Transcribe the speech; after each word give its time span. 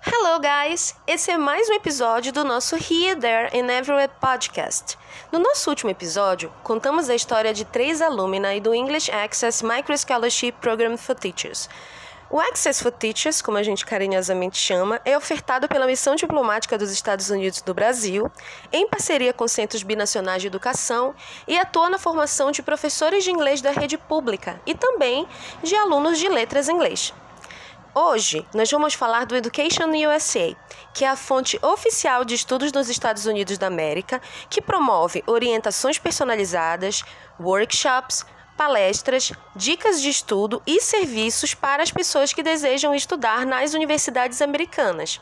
Hello, 0.00 0.40
guys! 0.40 0.96
Esse 1.06 1.30
é 1.30 1.36
mais 1.36 1.68
um 1.68 1.74
episódio 1.74 2.32
do 2.32 2.42
nosso 2.42 2.74
Here, 2.76 3.20
There 3.20 3.50
and 3.52 3.70
Everywhere 3.70 4.10
podcast. 4.18 4.96
No 5.30 5.38
nosso 5.38 5.68
último 5.68 5.90
episódio, 5.90 6.50
contamos 6.62 7.10
a 7.10 7.14
história 7.14 7.52
de 7.52 7.66
três 7.66 8.00
alumni 8.00 8.60
do 8.60 8.74
English 8.74 9.10
Access 9.10 9.62
Micro 9.62 9.94
Scholarship 9.98 10.52
Program 10.52 10.96
for 10.96 11.14
Teachers. 11.14 11.68
O 12.30 12.40
Access 12.40 12.82
for 12.82 12.90
Teachers, 12.90 13.42
como 13.42 13.58
a 13.58 13.62
gente 13.62 13.84
carinhosamente 13.84 14.56
chama, 14.56 15.00
é 15.04 15.16
ofertado 15.16 15.68
pela 15.68 15.86
Missão 15.86 16.14
Diplomática 16.14 16.78
dos 16.78 16.90
Estados 16.90 17.28
Unidos 17.28 17.60
do 17.60 17.74
Brasil, 17.74 18.30
em 18.72 18.88
parceria 18.88 19.32
com 19.32 19.46
centros 19.46 19.82
binacionais 19.82 20.40
de 20.40 20.48
educação, 20.48 21.14
e 21.46 21.58
atua 21.58 21.90
na 21.90 21.98
formação 21.98 22.50
de 22.50 22.62
professores 22.62 23.24
de 23.24 23.30
inglês 23.30 23.60
da 23.60 23.70
rede 23.70 23.98
pública 23.98 24.60
e 24.66 24.74
também 24.74 25.28
de 25.62 25.76
alunos 25.76 26.18
de 26.18 26.28
letras 26.28 26.68
em 26.68 26.72
inglês. 26.72 27.12
Hoje, 27.94 28.44
nós 28.52 28.68
vamos 28.68 28.94
falar 28.94 29.24
do 29.24 29.36
Education 29.36 29.88
USA, 30.08 30.56
que 30.92 31.04
é 31.04 31.08
a 31.08 31.14
fonte 31.14 31.56
oficial 31.62 32.24
de 32.24 32.34
estudos 32.34 32.72
nos 32.72 32.88
Estados 32.88 33.24
Unidos 33.24 33.56
da 33.56 33.68
América, 33.68 34.20
que 34.50 34.60
promove 34.60 35.22
orientações 35.28 35.96
personalizadas, 35.96 37.04
workshops, 37.38 38.26
palestras, 38.56 39.32
dicas 39.54 40.00
de 40.00 40.10
estudo 40.10 40.62
e 40.66 40.80
serviços 40.80 41.54
para 41.54 41.82
as 41.82 41.90
pessoas 41.90 42.32
que 42.32 42.42
desejam 42.42 42.94
estudar 42.94 43.44
nas 43.44 43.74
universidades 43.74 44.40
americanas. 44.40 45.20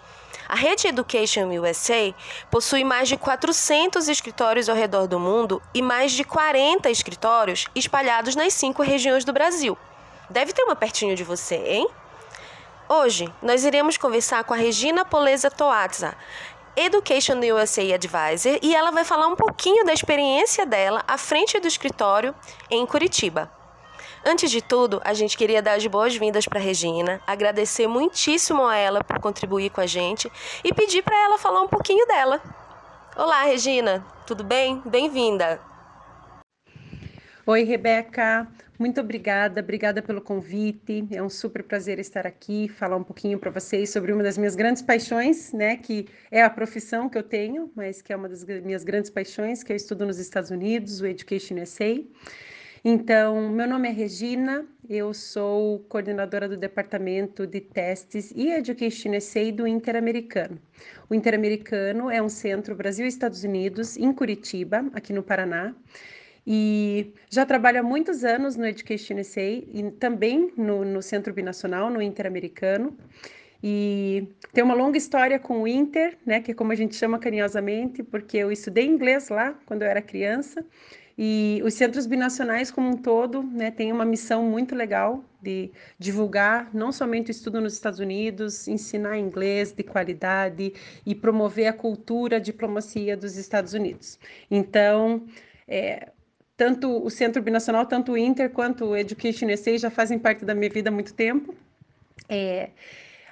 A 0.48 0.55
rede 0.55 0.86
Education 0.86 1.48
USA 1.48 2.14
possui 2.50 2.84
mais 2.84 3.08
de 3.08 3.16
400 3.16 4.08
escritórios 4.08 4.68
ao 4.68 4.77
redor 4.77 5.06
do 5.06 5.18
mundo 5.18 5.62
e 5.72 5.80
mais 5.80 6.12
de 6.12 6.24
40 6.24 6.91
escritórios 6.91 7.66
espalhados 7.75 8.36
nas 8.36 8.53
cinco 8.53 8.83
regiões 8.83 9.25
do 9.25 9.33
Brasil. 9.33 9.78
Deve 10.28 10.53
ter 10.53 10.62
uma 10.62 10.77
pertinho 10.77 11.16
de 11.16 11.25
você, 11.25 11.56
hein? 11.56 11.88
Hoje, 12.88 13.33
nós 13.41 13.64
iremos 13.64 13.97
conversar 13.97 14.44
com 14.44 14.53
a 14.53 14.56
Regina 14.58 15.03
Poleza 15.03 15.50
Toatza, 15.50 16.14
Education 16.77 17.39
USA 17.55 17.95
Advisor, 17.95 18.59
e 18.62 18.75
ela 18.75 18.91
vai 18.91 19.05
falar 19.05 19.27
um 19.27 19.37
pouquinho 19.37 19.84
da 19.84 19.92
experiência 19.92 20.65
dela 20.65 21.05
à 21.06 21.19
frente 21.19 21.61
do 21.61 21.69
escritório 21.69 22.34
em 22.70 22.87
Curitiba. 22.87 23.51
Antes 24.25 24.51
de 24.51 24.62
tudo, 24.62 25.00
a 25.05 25.12
gente 25.12 25.37
queria 25.37 25.61
dar 25.61 25.75
as 25.75 25.87
boas-vindas 25.87 26.47
para 26.47 26.59
Regina, 26.61 27.20
agradecer 27.27 27.87
muitíssimo 27.87 28.65
a 28.65 28.77
ela 28.77 29.05
por 29.05 29.20
contribuir 29.20 29.70
com 29.70 29.81
a 29.81 29.87
gente 29.87 30.33
e 30.65 30.73
pedir 30.73 31.03
para 31.03 31.17
ela 31.25 31.39
falar 31.39 31.61
um 31.61 31.69
pouquinho 31.69 32.06
dela. 32.06 32.41
Olá, 33.17 33.43
Regina, 33.43 34.03
tudo 34.27 34.43
bem? 34.43 34.81
Bem-vinda! 34.87 35.61
Oi, 37.45 37.65
Rebeca. 37.65 38.47
Muito 38.83 39.00
obrigada, 39.00 39.61
obrigada 39.61 40.02
pelo 40.02 40.20
convite. 40.20 41.06
É 41.12 41.22
um 41.22 41.28
super 41.28 41.62
prazer 41.62 42.00
estar 42.00 42.27
aqui, 42.27 42.66
falar 42.66 42.97
um 42.97 43.05
pouquinho 43.05 43.38
para 43.38 43.48
vocês 43.48 43.91
sobre 43.91 44.12
uma 44.12 44.25
das 44.25 44.36
minhas 44.36 44.56
grandes 44.56 44.83
paixões, 44.83 45.52
né, 45.52 45.77
que 45.77 46.08
é 46.33 46.42
a 46.42 46.50
profissão 46.50 47.08
que 47.08 47.16
eu 47.16 47.22
tenho, 47.22 47.70
mas 47.77 48.03
que 48.03 48.12
é 48.12 48.16
uma 48.16 48.28
das 48.28 48.44
minhas 48.44 48.83
grandes 48.83 49.08
paixões, 49.08 49.62
que 49.62 49.72
eu 49.72 49.77
estudo 49.77 50.05
nos 50.05 50.19
Estados 50.19 50.50
Unidos, 50.50 51.00
o 51.00 51.06
Education 51.06 51.62
USA. 51.62 52.05
Então, 52.84 53.50
meu 53.50 53.69
nome 53.69 53.88
é 53.88 53.92
Regina, 53.92 54.66
eu 54.91 55.14
sou 55.14 55.78
coordenadora 55.88 56.48
do 56.48 56.56
Departamento 56.56 57.47
de 57.47 57.60
Testes 57.60 58.33
e 58.34 58.50
Education 58.50 59.12
SA 59.20 59.53
do 59.53 59.64
Interamericano. 59.64 60.58
O 61.08 61.14
Interamericano 61.14 62.10
é 62.10 62.20
um 62.20 62.28
centro 62.28 62.75
Brasil 62.75 63.05
e 63.05 63.08
Estados 63.08 63.44
Unidos, 63.44 63.97
em 63.97 64.12
Curitiba, 64.12 64.84
aqui 64.92 65.12
no 65.12 65.22
Paraná 65.22 65.72
e 66.46 67.12
já 67.30 67.46
trabalho 67.46 67.80
há 67.80 67.82
muitos 67.82 68.24
anos 68.24 68.56
no 68.56 68.66
Education 68.66 69.22
SA 69.22 69.40
e 69.40 69.92
também 69.98 70.52
no, 70.56 70.84
no 70.84 71.00
Centro 71.00 71.32
Binacional, 71.32 71.88
no 71.88 72.03
Interamericano. 72.03 72.97
E 73.62 74.26
tem 74.52 74.64
uma 74.64 74.75
longa 74.75 74.98
história 74.98 75.38
com 75.38 75.62
o 75.62 75.69
Inter, 75.69 76.19
né, 76.26 76.41
que 76.41 76.50
é 76.50 76.54
como 76.54 76.72
a 76.72 76.75
gente 76.75 76.97
chama 76.97 77.19
carinhosamente, 77.19 78.02
porque 78.02 78.38
eu 78.38 78.50
estudei 78.50 78.84
inglês 78.84 79.28
lá 79.28 79.54
quando 79.66 79.82
eu 79.82 79.88
era 79.88 80.02
criança. 80.02 80.66
E 81.16 81.60
os 81.64 81.75
centros 81.75 82.06
binacionais 82.06 82.70
como 82.72 82.88
um 82.88 82.97
todo, 82.97 83.42
né, 83.42 83.70
têm 83.70 83.92
uma 83.92 84.04
missão 84.04 84.42
muito 84.44 84.75
legal 84.75 85.25
de 85.41 85.70
divulgar 85.97 86.70
não 86.75 86.91
somente 86.91 87.31
o 87.31 87.32
estudo 87.32 87.60
nos 87.60 87.75
Estados 87.75 88.00
Unidos, 88.00 88.66
ensinar 88.66 89.19
inglês 89.19 89.70
de 89.72 89.84
qualidade 89.84 90.72
e 91.06 91.14
promover 91.14 91.66
a 91.69 91.72
cultura, 91.72 92.36
a 92.36 92.41
diplomacia 92.41 93.16
dos 93.16 93.36
Estados 93.36 93.75
Unidos. 93.75 94.19
Então, 94.50 95.25
é, 95.69 96.08
tanto 96.56 97.04
o 97.04 97.10
Centro 97.10 97.42
Binacional, 97.42 97.86
tanto 97.86 98.12
o 98.12 98.18
Inter 98.18 98.50
quanto 98.50 98.86
o 98.86 98.96
Education 98.96 99.48
SA 99.56 99.78
já 99.78 99.90
fazem 99.90 100.18
parte 100.18 100.44
da 100.44 100.54
minha 100.54 100.70
vida 100.70 100.90
há 100.90 100.92
muito 100.92 101.14
tempo. 101.14 101.54
É, 102.28 102.70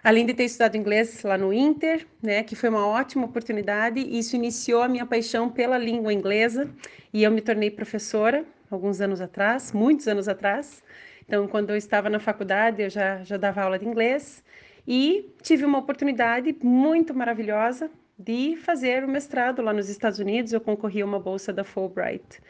além 0.02 0.26
de 0.26 0.34
ter 0.34 0.44
estudado 0.44 0.76
inglês 0.76 1.22
lá 1.22 1.36
no 1.36 1.52
Inter, 1.52 2.06
né, 2.22 2.42
que 2.42 2.56
foi 2.56 2.68
uma 2.68 2.86
ótima 2.86 3.24
oportunidade, 3.24 4.00
isso 4.00 4.36
iniciou 4.36 4.82
a 4.82 4.88
minha 4.88 5.06
paixão 5.06 5.48
pela 5.50 5.78
língua 5.78 6.12
inglesa 6.12 6.68
e 7.12 7.22
eu 7.22 7.30
me 7.30 7.40
tornei 7.40 7.70
professora 7.70 8.44
alguns 8.70 9.00
anos 9.00 9.20
atrás, 9.20 9.72
muitos 9.72 10.06
anos 10.08 10.28
atrás. 10.28 10.82
Então, 11.26 11.46
quando 11.46 11.70
eu 11.70 11.76
estava 11.76 12.08
na 12.10 12.18
faculdade, 12.18 12.82
eu 12.82 12.90
já, 12.90 13.22
já 13.22 13.36
dava 13.36 13.62
aula 13.62 13.78
de 13.78 13.86
inglês 13.86 14.42
e 14.86 15.32
tive 15.42 15.64
uma 15.64 15.78
oportunidade 15.78 16.56
muito 16.62 17.14
maravilhosa 17.14 17.90
de 18.18 18.56
fazer 18.56 19.04
o 19.04 19.08
mestrado 19.08 19.62
lá 19.62 19.72
nos 19.72 19.88
Estados 19.88 20.18
Unidos. 20.18 20.52
Eu 20.52 20.60
concorri 20.60 21.02
a 21.02 21.04
uma 21.04 21.20
bolsa 21.20 21.52
da 21.52 21.64
Fulbright 21.64 22.40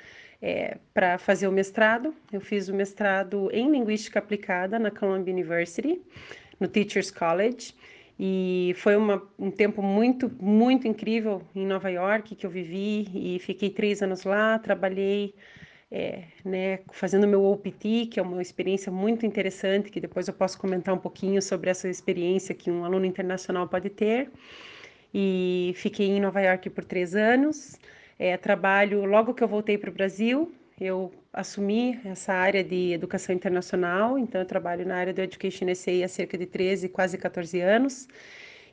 é, 0.42 0.78
para 0.94 1.18
fazer 1.18 1.46
o 1.48 1.52
mestrado. 1.52 2.14
Eu 2.32 2.40
fiz 2.40 2.68
o 2.68 2.74
mestrado 2.74 3.50
em 3.52 3.70
Linguística 3.70 4.18
Aplicada 4.18 4.78
na 4.78 4.90
Columbia 4.90 5.32
University, 5.32 6.00
no 6.58 6.68
Teachers 6.68 7.10
College. 7.10 7.74
E 8.18 8.74
foi 8.76 8.96
uma, 8.96 9.22
um 9.38 9.50
tempo 9.50 9.82
muito, 9.82 10.30
muito 10.40 10.86
incrível 10.86 11.42
em 11.54 11.66
Nova 11.66 11.90
York 11.90 12.34
que 12.34 12.44
eu 12.44 12.50
vivi 12.50 13.08
e 13.14 13.38
fiquei 13.38 13.70
três 13.70 14.02
anos 14.02 14.24
lá. 14.24 14.58
Trabalhei 14.58 15.34
é, 15.90 16.24
né, 16.44 16.80
fazendo 16.92 17.26
meu 17.26 17.42
OPT, 17.44 18.06
que 18.10 18.20
é 18.20 18.22
uma 18.22 18.42
experiência 18.42 18.92
muito 18.92 19.24
interessante, 19.24 19.90
que 19.90 20.00
depois 20.00 20.28
eu 20.28 20.34
posso 20.34 20.58
comentar 20.58 20.94
um 20.94 20.98
pouquinho 20.98 21.40
sobre 21.40 21.70
essa 21.70 21.88
experiência 21.88 22.54
que 22.54 22.70
um 22.70 22.84
aluno 22.84 23.06
internacional 23.06 23.66
pode 23.66 23.88
ter. 23.88 24.30
E 25.12 25.72
fiquei 25.76 26.08
em 26.08 26.20
Nova 26.20 26.40
York 26.40 26.70
por 26.70 26.84
três 26.84 27.14
anos. 27.14 27.78
É, 28.22 28.36
trabalho, 28.36 29.06
logo 29.06 29.32
que 29.32 29.42
eu 29.42 29.48
voltei 29.48 29.78
para 29.78 29.88
o 29.88 29.92
Brasil, 29.94 30.52
eu 30.78 31.10
assumi 31.32 31.98
essa 32.04 32.34
área 32.34 32.62
de 32.62 32.92
educação 32.92 33.34
internacional, 33.34 34.18
então 34.18 34.42
eu 34.42 34.46
trabalho 34.46 34.86
na 34.86 34.96
área 34.96 35.14
do 35.14 35.22
Education 35.22 35.74
SA 35.74 36.04
há 36.04 36.08
cerca 36.08 36.36
de 36.36 36.44
13, 36.44 36.90
quase 36.90 37.16
14 37.16 37.58
anos. 37.62 38.06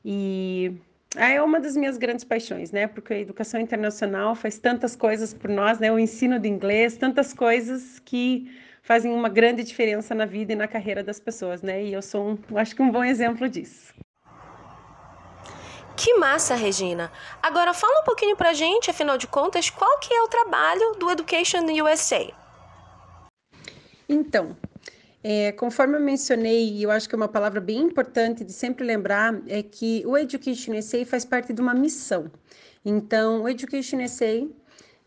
E 0.03 0.73
é 1.15 1.41
uma 1.41 1.61
das 1.61 1.77
minhas 1.77 1.97
grandes 1.97 2.25
paixões, 2.25 2.73
né? 2.73 2.87
Porque 2.87 3.13
a 3.13 3.19
educação 3.19 3.57
internacional 3.57 4.35
faz 4.35 4.59
tantas 4.59 4.97
coisas 4.97 5.33
por 5.33 5.49
nós, 5.49 5.79
né? 5.79 5.89
O 5.89 5.97
ensino 5.97 6.37
de 6.39 6.49
inglês, 6.49 6.97
tantas 6.97 7.33
coisas 7.33 7.99
que 7.99 8.51
fazem 8.81 9.13
uma 9.13 9.29
grande 9.29 9.63
diferença 9.63 10.13
na 10.13 10.25
vida 10.25 10.51
e 10.51 10.55
na 10.57 10.67
carreira 10.67 11.01
das 11.01 11.21
pessoas, 11.21 11.61
né? 11.61 11.85
E 11.85 11.93
eu 11.93 12.01
sou, 12.01 12.37
um, 12.51 12.57
acho 12.57 12.75
que 12.75 12.81
um 12.81 12.91
bom 12.91 13.03
exemplo 13.03 13.47
disso. 13.47 13.93
Que 15.97 16.13
massa, 16.13 16.53
Regina! 16.53 17.11
Agora 17.41 17.73
fala 17.73 18.01
um 18.01 18.03
pouquinho 18.03 18.37
pra 18.37 18.53
gente, 18.53 18.91
afinal 18.91 19.17
de 19.17 19.25
contas, 19.25 19.71
qual 19.71 19.97
que 19.97 20.13
é 20.13 20.21
o 20.21 20.27
trabalho 20.27 20.93
do 20.99 21.09
Education 21.09 21.65
USA? 21.83 22.31
Então, 24.07 24.55
é, 25.23 25.51
conforme 25.53 25.97
eu 25.97 25.99
mencionei, 25.99 26.69
e 26.69 26.83
eu 26.83 26.91
acho 26.91 27.09
que 27.09 27.15
é 27.15 27.17
uma 27.17 27.27
palavra 27.27 27.59
bem 27.59 27.79
importante 27.79 28.43
de 28.43 28.53
sempre 28.53 28.85
lembrar, 28.85 29.41
é 29.47 29.63
que 29.63 30.03
o 30.05 30.15
Education 30.15 30.77
USA 30.77 31.03
faz 31.03 31.25
parte 31.25 31.51
de 31.51 31.59
uma 31.59 31.73
missão. 31.73 32.29
Então, 32.85 33.41
o 33.41 33.49
Education 33.49 33.97
USA 33.97 34.47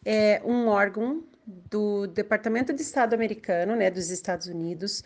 é 0.04 0.43
um 0.44 0.66
órgão 0.66 1.22
do 1.46 2.08
Departamento 2.08 2.72
de 2.72 2.82
Estado 2.82 3.14
americano, 3.14 3.76
né, 3.76 3.93
dos 3.93 4.10
Estados 4.10 4.48
Unidos, 4.48 5.04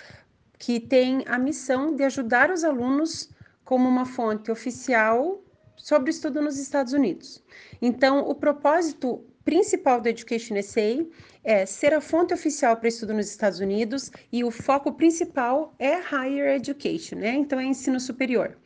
que 0.58 0.80
tem 0.80 1.24
a 1.26 1.38
missão 1.38 1.94
de 1.94 2.04
ajudar 2.04 2.50
os 2.50 2.64
alunos 2.64 3.28
como 3.66 3.86
uma 3.86 4.06
fonte 4.06 4.50
oficial 4.50 5.43
sobre 5.76 6.10
estudo 6.10 6.40
nos 6.40 6.58
Estados 6.58 6.92
Unidos. 6.92 7.42
Então, 7.80 8.20
o 8.28 8.34
propósito 8.34 9.24
principal 9.44 10.00
do 10.00 10.08
Education 10.08 10.60
SA 10.62 11.06
é 11.42 11.66
ser 11.66 11.92
a 11.92 12.00
fonte 12.00 12.32
oficial 12.32 12.76
para 12.76 12.88
estudo 12.88 13.12
nos 13.12 13.28
Estados 13.28 13.60
Unidos 13.60 14.10
e 14.32 14.42
o 14.42 14.50
foco 14.50 14.92
principal 14.92 15.74
é 15.78 16.00
higher 16.00 16.56
education, 16.56 17.16
né? 17.16 17.34
Então, 17.34 17.60
é 17.60 17.64
ensino 17.64 18.00
superior. 18.00 18.56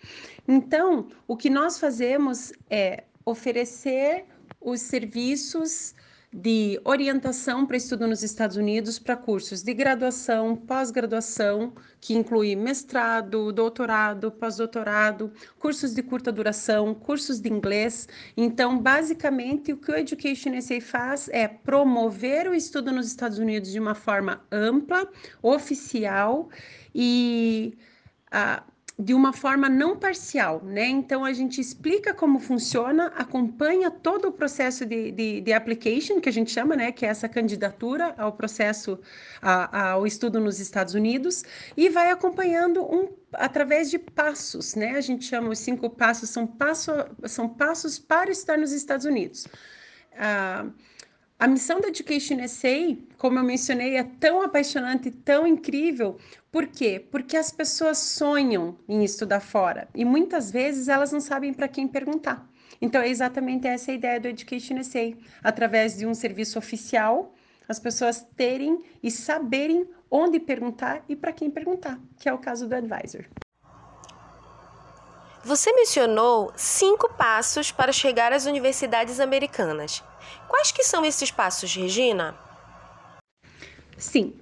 Então, 0.46 1.08
o 1.26 1.36
que 1.36 1.50
nós 1.50 1.78
fazemos 1.78 2.52
é 2.70 3.04
oferecer 3.24 4.24
os 4.60 4.80
serviços 4.80 5.94
de 6.32 6.78
orientação 6.84 7.64
para 7.66 7.76
estudo 7.76 8.06
nos 8.06 8.22
Estados 8.22 8.56
Unidos 8.56 8.98
para 8.98 9.16
cursos 9.16 9.62
de 9.62 9.72
graduação, 9.72 10.54
pós-graduação, 10.54 11.72
que 12.00 12.14
inclui 12.14 12.54
mestrado, 12.54 13.50
doutorado, 13.50 14.30
pós-doutorado, 14.30 15.32
cursos 15.58 15.94
de 15.94 16.02
curta 16.02 16.30
duração, 16.30 16.94
cursos 16.94 17.40
de 17.40 17.48
inglês. 17.48 18.06
Então, 18.36 18.78
basicamente, 18.78 19.72
o 19.72 19.78
que 19.78 19.90
o 19.90 19.96
Education 19.96 20.60
SA 20.60 20.80
faz 20.82 21.28
é 21.30 21.48
promover 21.48 22.48
o 22.48 22.54
estudo 22.54 22.92
nos 22.92 23.06
Estados 23.06 23.38
Unidos 23.38 23.72
de 23.72 23.80
uma 23.80 23.94
forma 23.94 24.42
ampla, 24.52 25.08
oficial 25.42 26.50
e. 26.94 27.74
Uh, 28.28 28.77
de 28.98 29.14
uma 29.14 29.32
forma 29.32 29.68
não 29.68 29.96
parcial, 29.96 30.60
né? 30.64 30.86
Então 30.86 31.24
a 31.24 31.32
gente 31.32 31.60
explica 31.60 32.12
como 32.12 32.40
funciona, 32.40 33.06
acompanha 33.16 33.92
todo 33.92 34.26
o 34.26 34.32
processo 34.32 34.84
de, 34.84 35.12
de, 35.12 35.40
de 35.40 35.52
application, 35.52 36.20
que 36.20 36.28
a 36.28 36.32
gente 36.32 36.50
chama, 36.50 36.74
né? 36.74 36.90
Que 36.90 37.06
é 37.06 37.08
essa 37.08 37.28
candidatura 37.28 38.12
ao 38.18 38.32
processo, 38.32 38.98
a, 39.40 39.92
ao 39.92 40.04
estudo 40.04 40.40
nos 40.40 40.58
Estados 40.58 40.94
Unidos, 40.94 41.44
e 41.76 41.88
vai 41.88 42.10
acompanhando 42.10 42.82
um 42.82 43.08
através 43.34 43.88
de 43.88 44.00
passos, 44.00 44.74
né? 44.74 44.96
A 44.96 45.00
gente 45.00 45.24
chama 45.24 45.50
os 45.50 45.60
cinco 45.60 45.88
passos, 45.88 46.30
são, 46.30 46.44
passo, 46.44 46.90
são 47.26 47.48
passos 47.48 48.00
para 48.00 48.32
estar 48.32 48.58
nos 48.58 48.72
Estados 48.72 49.06
Unidos. 49.06 49.46
Ah, 50.16 50.66
a 51.38 51.46
missão 51.46 51.80
da 51.80 51.86
Education 51.86 52.36
SA, 52.48 52.96
como 53.16 53.38
eu 53.38 53.44
mencionei, 53.44 53.96
é 53.96 54.02
tão 54.02 54.42
apaixonante, 54.42 55.08
tão 55.12 55.46
incrível. 55.46 56.18
Por 56.50 56.66
quê? 56.66 57.04
Porque 57.10 57.36
as 57.36 57.50
pessoas 57.50 57.98
sonham 57.98 58.78
em 58.88 59.04
estudar 59.04 59.40
fora 59.40 59.88
e 59.94 60.04
muitas 60.04 60.50
vezes 60.50 60.88
elas 60.88 61.12
não 61.12 61.20
sabem 61.20 61.52
para 61.52 61.68
quem 61.68 61.86
perguntar. 61.86 62.48
Então, 62.80 63.02
é 63.02 63.08
exatamente 63.08 63.66
essa 63.66 63.90
a 63.90 63.94
ideia 63.94 64.20
do 64.20 64.28
Education 64.28 64.82
SA. 64.82 65.12
Através 65.42 65.96
de 65.96 66.06
um 66.06 66.14
serviço 66.14 66.58
oficial, 66.58 67.34
as 67.68 67.78
pessoas 67.78 68.26
terem 68.36 68.82
e 69.02 69.10
saberem 69.10 69.86
onde 70.10 70.40
perguntar 70.40 71.04
e 71.08 71.14
para 71.14 71.32
quem 71.32 71.50
perguntar, 71.50 71.98
que 72.18 72.28
é 72.28 72.32
o 72.32 72.38
caso 72.38 72.66
do 72.66 72.74
Advisor. 72.74 73.26
Você 75.44 75.72
mencionou 75.72 76.52
cinco 76.56 77.12
passos 77.14 77.70
para 77.70 77.92
chegar 77.92 78.32
às 78.32 78.46
universidades 78.46 79.20
americanas. 79.20 80.02
Quais 80.46 80.72
que 80.72 80.82
são 80.82 81.04
esses 81.04 81.30
passos, 81.30 81.74
Regina? 81.74 82.38
Sim. 83.96 84.34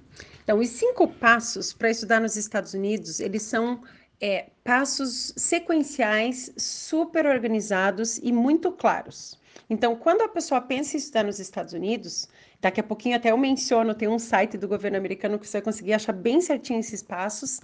Então, 0.47 0.59
os 0.59 0.69
cinco 0.69 1.09
passos 1.09 1.73
para 1.73 1.89
estudar 1.89 2.21
nos 2.21 2.37
Estados 2.37 2.73
Unidos, 2.73 3.19
eles 3.19 3.41
são 3.41 3.83
é, 4.21 4.45
passos 4.63 5.33
sequenciais, 5.35 6.53
super 6.55 7.25
organizados 7.25 8.17
e 8.19 8.31
muito 8.31 8.71
claros. 8.71 9.37
Então, 9.69 9.93
quando 9.97 10.21
a 10.21 10.29
pessoa 10.29 10.61
pensa 10.61 10.95
em 10.95 10.99
estudar 10.99 11.25
nos 11.25 11.37
Estados 11.37 11.73
Unidos, 11.73 12.29
daqui 12.61 12.79
a 12.79 12.83
pouquinho 12.83 13.17
até 13.17 13.29
eu 13.29 13.37
menciono, 13.37 13.93
tem 13.93 14.07
um 14.07 14.17
site 14.17 14.57
do 14.57 14.69
governo 14.69 14.95
americano 14.95 15.37
que 15.37 15.45
você 15.45 15.57
vai 15.57 15.63
conseguir 15.63 15.91
achar 15.91 16.13
bem 16.13 16.39
certinho 16.39 16.79
esses 16.79 17.03
passos. 17.03 17.59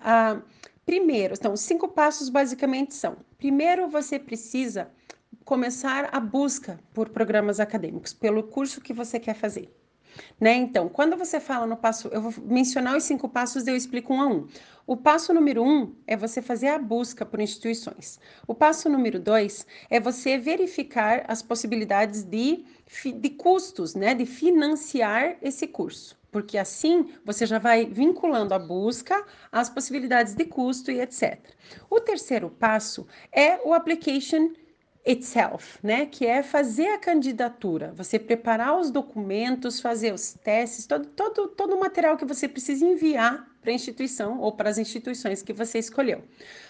Ah, 0.00 0.40
primeiro, 0.86 1.34
então, 1.38 1.52
os 1.52 1.60
cinco 1.60 1.86
passos 1.86 2.30
basicamente 2.30 2.94
são: 2.94 3.18
primeiro, 3.36 3.90
você 3.90 4.18
precisa 4.18 4.90
começar 5.44 6.08
a 6.10 6.18
busca 6.18 6.80
por 6.94 7.10
programas 7.10 7.60
acadêmicos, 7.60 8.14
pelo 8.14 8.42
curso 8.42 8.80
que 8.80 8.94
você 8.94 9.20
quer 9.20 9.34
fazer. 9.34 9.70
Né? 10.40 10.54
Então, 10.54 10.88
quando 10.88 11.16
você 11.16 11.40
fala 11.40 11.66
no 11.66 11.76
passo, 11.76 12.08
eu 12.08 12.20
vou 12.20 12.34
mencionar 12.44 12.96
os 12.96 13.04
cinco 13.04 13.28
passos, 13.28 13.66
eu 13.66 13.76
explico 13.76 14.12
um 14.14 14.20
a 14.20 14.26
um. 14.26 14.46
O 14.86 14.96
passo 14.96 15.32
número 15.32 15.62
um 15.62 15.94
é 16.06 16.16
você 16.16 16.42
fazer 16.42 16.68
a 16.68 16.78
busca 16.78 17.24
por 17.24 17.40
instituições. 17.40 18.18
O 18.46 18.54
passo 18.54 18.88
número 18.88 19.20
dois 19.20 19.66
é 19.88 20.00
você 20.00 20.36
verificar 20.36 21.24
as 21.28 21.40
possibilidades 21.40 22.24
de, 22.24 22.64
de 23.16 23.30
custos, 23.30 23.94
né? 23.94 24.14
De 24.14 24.26
financiar 24.26 25.36
esse 25.40 25.66
curso. 25.68 26.20
Porque 26.32 26.56
assim 26.56 27.10
você 27.24 27.44
já 27.44 27.58
vai 27.58 27.84
vinculando 27.84 28.54
a 28.54 28.58
busca 28.58 29.24
às 29.52 29.68
possibilidades 29.68 30.34
de 30.34 30.46
custo 30.46 30.90
e 30.90 31.00
etc. 31.00 31.38
O 31.90 32.00
terceiro 32.00 32.50
passo 32.50 33.06
é 33.30 33.60
o 33.64 33.74
application 33.74 34.50
itself, 35.04 35.78
né? 35.82 36.06
Que 36.06 36.26
é 36.26 36.42
fazer 36.42 36.88
a 36.88 36.98
candidatura, 36.98 37.92
você 37.96 38.18
preparar 38.18 38.78
os 38.78 38.90
documentos, 38.90 39.80
fazer 39.80 40.12
os 40.12 40.34
testes, 40.34 40.86
todo, 40.86 41.06
todo, 41.06 41.48
todo 41.48 41.74
o 41.74 41.80
material 41.80 42.16
que 42.16 42.24
você 42.24 42.48
precisa 42.48 42.84
enviar 42.84 43.48
para 43.60 43.70
a 43.70 43.74
instituição 43.74 44.40
ou 44.40 44.52
para 44.52 44.70
as 44.70 44.78
instituições 44.78 45.42
que 45.42 45.52
você 45.52 45.78
escolheu. 45.78 46.22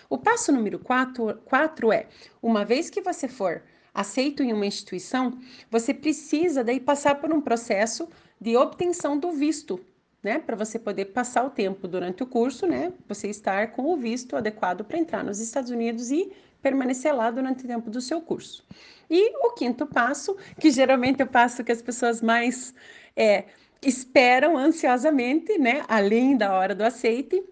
O 0.09 0.19
passo 0.19 0.53
número 0.53 0.79
4 0.79 1.41
quatro 1.45 1.93
é, 1.93 2.07
uma 2.43 2.65
vez 2.65 2.91
que 2.91 3.01
você 3.01 3.29
for 3.29 3.63
aceito 3.95 4.43
em 4.43 4.53
uma 4.53 4.67
instituição, 4.67 5.39
você 5.71 5.93
precisa 5.93 6.65
daí 6.65 6.81
passar 6.81 7.17
por 7.17 7.33
um 7.33 7.41
processo 7.41 8.09
de 8.41 8.57
obtenção 8.57 9.19
do 9.19 9.31
visto, 9.33 9.79
né? 10.23 10.39
Para 10.39 10.57
você 10.57 10.79
poder 10.79 11.07
passar 11.07 11.45
o 11.45 11.51
tempo 11.51 11.87
durante 11.87 12.23
o 12.23 12.27
curso, 12.27 12.67
né? 12.67 12.93
Você 13.09 13.29
estar 13.29 13.73
com 13.73 13.93
o 13.93 13.97
visto 13.97 14.37
adequado 14.37 14.85
para 14.85 14.99
entrar 14.99 15.23
nos 15.23 15.41
Estados 15.41 15.71
Unidos 15.71 16.11
e 16.11 16.33
permanecer 16.63 17.15
lá 17.15 17.31
durante 17.31 17.65
o 17.65 17.67
tempo 17.67 17.91
do 17.91 18.01
seu 18.01 18.21
curso. 18.21 18.65
E 19.11 19.37
o 19.47 19.53
quinto 19.53 19.87
passo, 19.87 20.37
que 20.59 20.71
geralmente 20.71 21.21
é 21.21 21.25
o 21.25 21.29
passo 21.29 21.65
que 21.65 21.73
as 21.73 21.83
pessoas 21.83 22.23
mais 22.23 22.75
é, 23.17 23.45
esperam 23.83 24.57
ansiosamente, 24.57 25.59
né, 25.59 25.85
além 25.89 26.37
da 26.37 26.53
hora 26.53 26.75
do 26.75 26.83
aceite, 26.83 27.43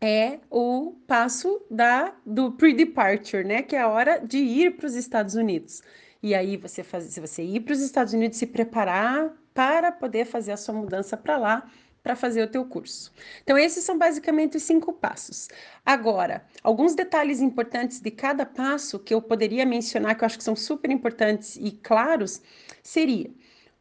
é 0.00 0.40
o 0.50 0.96
passo 1.06 1.64
da 1.70 2.12
do 2.26 2.52
pre-departure, 2.52 3.44
né, 3.44 3.62
que 3.62 3.74
é 3.74 3.80
a 3.80 3.88
hora 3.88 4.18
de 4.18 4.38
ir 4.38 4.76
para 4.76 4.86
os 4.86 4.94
Estados 4.94 5.34
Unidos. 5.34 5.82
E 6.22 6.34
aí 6.34 6.56
você 6.56 6.82
faz, 6.84 7.04
se 7.04 7.20
você 7.20 7.42
ir 7.42 7.60
para 7.60 7.72
os 7.72 7.80
Estados 7.80 8.12
Unidos, 8.12 8.38
se 8.38 8.46
preparar 8.46 9.32
para 9.54 9.90
poder 9.90 10.24
fazer 10.24 10.52
a 10.52 10.56
sua 10.56 10.74
mudança 10.74 11.16
para 11.16 11.36
lá, 11.36 11.70
para 12.02 12.16
fazer 12.16 12.42
o 12.42 12.48
teu 12.48 12.64
curso. 12.64 13.12
Então, 13.42 13.56
esses 13.56 13.84
são 13.84 13.96
basicamente 13.96 14.56
os 14.56 14.62
cinco 14.62 14.92
passos. 14.92 15.48
Agora, 15.86 16.44
alguns 16.62 16.94
detalhes 16.94 17.40
importantes 17.40 18.00
de 18.00 18.10
cada 18.10 18.44
passo 18.44 18.98
que 18.98 19.14
eu 19.14 19.22
poderia 19.22 19.64
mencionar, 19.64 20.16
que 20.16 20.24
eu 20.24 20.26
acho 20.26 20.38
que 20.38 20.44
são 20.44 20.56
super 20.56 20.90
importantes 20.90 21.56
e 21.56 21.70
claros, 21.70 22.42
seria 22.82 23.30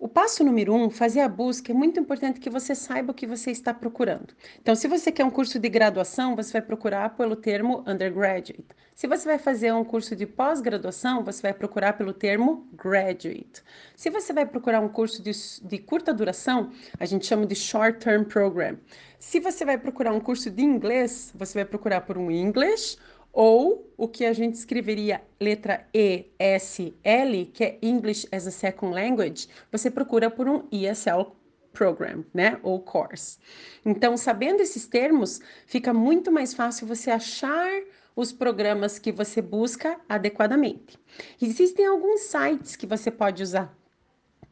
o 0.01 0.07
passo 0.07 0.43
número 0.43 0.73
um, 0.73 0.89
fazer 0.89 1.19
a 1.19 1.29
busca, 1.29 1.71
é 1.71 1.75
muito 1.75 1.99
importante 1.99 2.39
que 2.39 2.49
você 2.49 2.73
saiba 2.73 3.11
o 3.11 3.13
que 3.13 3.27
você 3.27 3.51
está 3.51 3.71
procurando. 3.71 4.33
Então, 4.59 4.73
se 4.73 4.87
você 4.87 5.11
quer 5.11 5.23
um 5.23 5.29
curso 5.29 5.59
de 5.59 5.69
graduação, 5.69 6.35
você 6.35 6.53
vai 6.53 6.61
procurar 6.63 7.09
pelo 7.09 7.35
termo 7.35 7.83
undergraduate. 7.85 8.65
Se 8.95 9.05
você 9.05 9.27
vai 9.27 9.37
fazer 9.37 9.71
um 9.71 9.83
curso 9.83 10.15
de 10.15 10.25
pós-graduação, 10.25 11.23
você 11.23 11.43
vai 11.43 11.53
procurar 11.53 11.93
pelo 11.93 12.13
termo 12.13 12.67
graduate. 12.73 13.61
Se 13.95 14.09
você 14.09 14.33
vai 14.33 14.43
procurar 14.43 14.79
um 14.79 14.89
curso 14.89 15.21
de, 15.21 15.33
de 15.63 15.77
curta 15.77 16.11
duração, 16.11 16.71
a 16.99 17.05
gente 17.05 17.27
chama 17.27 17.45
de 17.45 17.53
short-term 17.53 18.23
program. 18.23 18.79
Se 19.19 19.39
você 19.39 19.63
vai 19.63 19.77
procurar 19.77 20.13
um 20.13 20.19
curso 20.19 20.49
de 20.49 20.63
inglês, 20.63 21.31
você 21.35 21.59
vai 21.59 21.65
procurar 21.65 22.01
por 22.01 22.17
um 22.17 22.31
English 22.31 22.97
ou 23.33 23.91
o 23.97 24.07
que 24.07 24.25
a 24.25 24.33
gente 24.33 24.55
escreveria 24.55 25.21
letra 25.39 25.87
E, 25.93 26.25
S, 26.37 26.93
L, 27.03 27.45
que 27.53 27.63
é 27.63 27.79
English 27.81 28.27
as 28.31 28.47
a 28.47 28.51
Second 28.51 28.93
Language, 28.93 29.47
você 29.71 29.89
procura 29.89 30.29
por 30.29 30.47
um 30.47 30.67
ESL 30.71 31.35
program, 31.71 32.25
né, 32.33 32.59
ou 32.63 32.79
course. 32.81 33.37
Então, 33.85 34.17
sabendo 34.17 34.61
esses 34.61 34.87
termos, 34.87 35.39
fica 35.65 35.93
muito 35.93 36.31
mais 36.31 36.53
fácil 36.53 36.85
você 36.85 37.09
achar 37.09 37.71
os 38.15 38.31
programas 38.31 38.99
que 38.99 39.11
você 39.11 39.41
busca 39.41 39.99
adequadamente. 40.07 40.99
Existem 41.41 41.85
alguns 41.85 42.21
sites 42.21 42.75
que 42.75 42.85
você 42.85 43.09
pode 43.09 43.41
usar 43.41 43.73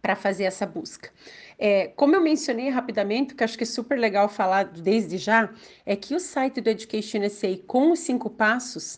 para 0.01 0.15
fazer 0.15 0.45
essa 0.45 0.65
busca. 0.65 1.11
É, 1.57 1.87
como 1.87 2.15
eu 2.15 2.21
mencionei 2.21 2.69
rapidamente, 2.69 3.35
que 3.35 3.43
acho 3.43 3.57
que 3.57 3.63
é 3.63 3.67
super 3.67 3.99
legal 3.99 4.29
falar 4.29 4.63
desde 4.63 5.17
já, 5.17 5.53
é 5.85 5.93
que 5.95 6.15
o 6.15 6.19
site 6.19 6.61
do 6.61 6.69
Education 6.69 7.27
SA 7.29 7.57
com 7.67 7.91
os 7.91 7.99
cinco 7.99 8.29
passos, 8.29 8.97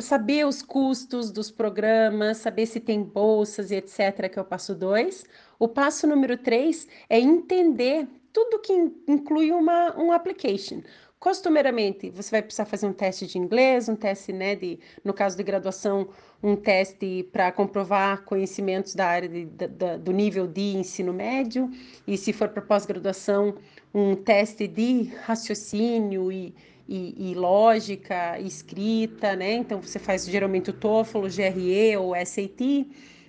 saber 0.01 0.47
os 0.47 0.63
custos 0.63 1.31
dos 1.31 1.51
programas, 1.51 2.39
saber 2.39 2.67
se 2.67 2.81
tem 2.81 3.03
bolsas 3.03 3.71
e 3.71 3.77
etc., 3.77 4.29
que 4.31 4.39
é 4.39 4.43
o 4.43 4.45
passo 4.45 4.75
2. 4.75 5.25
O 5.59 5.69
passo 5.69 6.07
número 6.07 6.37
3 6.37 6.87
é 7.09 7.19
entender 7.19 8.07
tudo 8.33 8.61
que 8.61 8.73
inclui 9.07 9.51
uma, 9.53 9.97
um 9.99 10.13
application. 10.13 10.83
Costumeiramente, 11.19 12.11
você 12.11 12.31
vai 12.31 12.43
precisar 12.43 12.65
fazer 12.65 12.87
um 12.87 12.93
teste 12.93 13.27
de 13.27 13.39
inglês, 13.39 13.89
um 13.89 13.97
teste, 13.97 14.33
né, 14.33 14.55
de, 14.55 14.79
no 15.03 15.13
caso 15.13 15.37
de 15.37 15.43
graduação, 15.43 16.09
um 16.41 16.55
teste 16.55 17.29
para 17.33 17.51
comprovar 17.51 18.23
conhecimentos 18.25 18.95
da 18.95 19.07
área 19.07 19.29
de, 19.29 19.47
da, 19.47 19.97
do 19.97 20.13
nível 20.13 20.47
de 20.47 20.77
ensino 20.77 21.13
médio, 21.13 21.69
e 22.07 22.17
se 22.17 22.33
for 22.33 22.49
para 22.51 22.63
pós-graduação, 22.63 23.57
um 23.93 24.15
teste 24.15 24.69
de 24.69 25.11
raciocínio 25.25 26.31
e, 26.31 26.55
e, 26.88 27.30
e, 27.30 27.35
lógica, 27.35 28.40
escrita, 28.40 29.37
né? 29.37 29.52
Então, 29.54 29.83
você 29.83 29.99
faz 29.99 30.25
geralmente 30.25 30.71
o 30.71 30.73
TOEFL, 30.73 31.18
o 31.18 31.28
GRE 31.28 31.97
ou 31.99 32.14
SAT, 32.14 32.88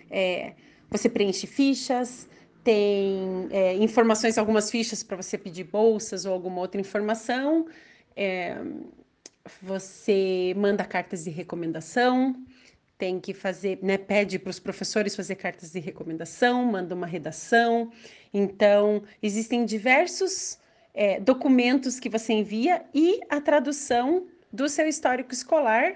é, 0.10 0.54
você 0.90 1.10
preenche 1.10 1.46
fichas, 1.46 2.30
tem 2.64 3.48
é, 3.52 3.76
informações, 3.76 4.38
algumas 4.38 4.72
fichas 4.72 5.04
para 5.04 5.18
você 5.18 5.38
pedir 5.38 5.66
bolsas 5.66 6.26
ou 6.26 6.34
alguma 6.34 6.62
outra 6.62 6.80
informação. 6.80 7.68
É, 8.16 8.58
você 9.62 10.54
manda 10.56 10.86
cartas 10.86 11.24
de 11.24 11.30
recomendação, 11.30 12.36
tem 12.98 13.20
que 13.20 13.34
fazer, 13.34 13.80
né, 13.82 13.98
pede 13.98 14.38
para 14.38 14.52
os 14.52 14.60
professores 14.60 15.16
fazer 15.16 15.36
cartas 15.36 15.72
de 15.72 15.80
recomendação, 15.80 16.64
manda 16.66 16.94
uma 16.94 17.08
redação. 17.08 17.92
Então, 18.34 19.02
existem 19.22 19.66
diversos 19.66 20.59
é, 20.94 21.20
documentos 21.20 22.00
que 22.00 22.10
você 22.10 22.34
envia 22.34 22.84
e 22.94 23.20
a 23.30 23.40
tradução 23.40 24.28
do 24.52 24.68
seu 24.68 24.88
histórico 24.88 25.34
escolar, 25.34 25.96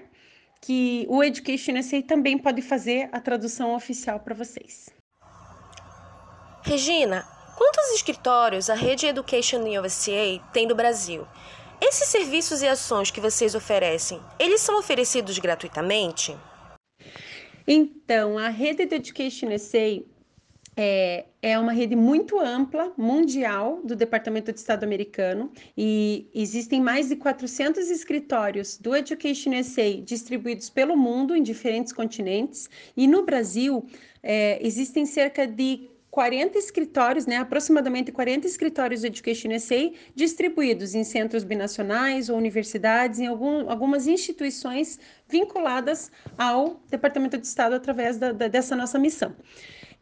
que 0.60 1.06
o 1.08 1.22
Education 1.22 1.80
SA 1.82 2.02
também 2.02 2.38
pode 2.38 2.62
fazer 2.62 3.08
a 3.12 3.20
tradução 3.20 3.74
oficial 3.74 4.20
para 4.20 4.34
vocês. 4.34 4.88
Regina, 6.62 7.26
quantos 7.56 7.90
escritórios 7.90 8.70
a 8.70 8.74
rede 8.74 9.06
Education 9.06 9.64
USA 9.78 10.40
tem 10.52 10.66
no 10.66 10.74
Brasil? 10.74 11.26
Esses 11.80 12.08
serviços 12.08 12.62
e 12.62 12.68
ações 12.68 13.10
que 13.10 13.20
vocês 13.20 13.54
oferecem, 13.54 14.18
eles 14.38 14.62
são 14.62 14.78
oferecidos 14.78 15.38
gratuitamente? 15.38 16.34
Então, 17.66 18.38
a 18.38 18.48
rede 18.48 18.86
de 18.86 18.94
Education 18.94 19.48
SA 19.58 20.02
é, 20.76 21.26
é 21.40 21.58
uma 21.58 21.72
rede 21.72 21.94
muito 21.94 22.38
ampla, 22.40 22.92
mundial, 22.96 23.80
do 23.84 23.94
Departamento 23.94 24.52
de 24.52 24.58
Estado 24.58 24.84
americano, 24.84 25.50
e 25.76 26.28
existem 26.34 26.80
mais 26.80 27.08
de 27.08 27.16
400 27.16 27.90
escritórios 27.90 28.78
do 28.78 28.94
Education 28.94 29.62
SA 29.62 30.02
distribuídos 30.04 30.70
pelo 30.70 30.96
mundo, 30.96 31.36
em 31.36 31.42
diferentes 31.42 31.92
continentes, 31.92 32.68
e 32.96 33.06
no 33.06 33.24
Brasil 33.24 33.86
é, 34.22 34.58
existem 34.66 35.06
cerca 35.06 35.46
de 35.46 35.88
40 36.14 36.56
escritórios, 36.56 37.26
né, 37.26 37.38
aproximadamente 37.38 38.12
40 38.12 38.46
escritórios 38.46 39.00
de 39.00 39.08
Education 39.08 39.58
SA 39.58 39.90
distribuídos 40.14 40.94
em 40.94 41.02
centros 41.02 41.42
binacionais 41.42 42.28
ou 42.28 42.36
universidades, 42.36 43.18
em 43.18 43.26
algum, 43.26 43.68
algumas 43.68 44.06
instituições 44.06 45.00
vinculadas 45.28 46.12
ao 46.38 46.80
Departamento 46.88 47.36
de 47.36 47.44
Estado 47.44 47.74
através 47.74 48.16
da, 48.16 48.30
da, 48.30 48.46
dessa 48.46 48.76
nossa 48.76 48.96
missão. 48.96 49.34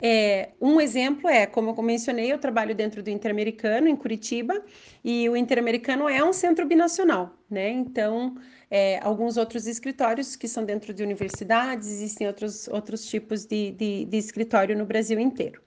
É, 0.04 0.50
um 0.60 0.80
exemplo 0.80 1.30
é, 1.30 1.46
como 1.46 1.70
eu 1.70 1.82
mencionei, 1.82 2.32
eu 2.32 2.38
trabalho 2.38 2.74
dentro 2.74 3.04
do 3.04 3.08
Interamericano, 3.08 3.86
em 3.86 3.94
Curitiba, 3.94 4.60
e 5.04 5.28
o 5.28 5.36
Interamericano 5.36 6.08
é 6.08 6.24
um 6.24 6.32
centro 6.32 6.66
binacional, 6.66 7.38
né? 7.48 7.70
Então, 7.70 8.34
é, 8.68 8.98
alguns 8.98 9.36
outros 9.36 9.68
escritórios 9.68 10.34
que 10.34 10.48
são 10.48 10.64
dentro 10.64 10.92
de 10.92 11.04
universidades, 11.04 11.86
existem 11.88 12.26
outros, 12.26 12.66
outros 12.66 13.06
tipos 13.06 13.44
de, 13.44 13.70
de, 13.70 14.04
de 14.06 14.16
escritório 14.16 14.76
no 14.76 14.84
Brasil 14.84 15.20
inteiro. 15.20 15.62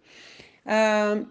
Uh, 0.66 1.26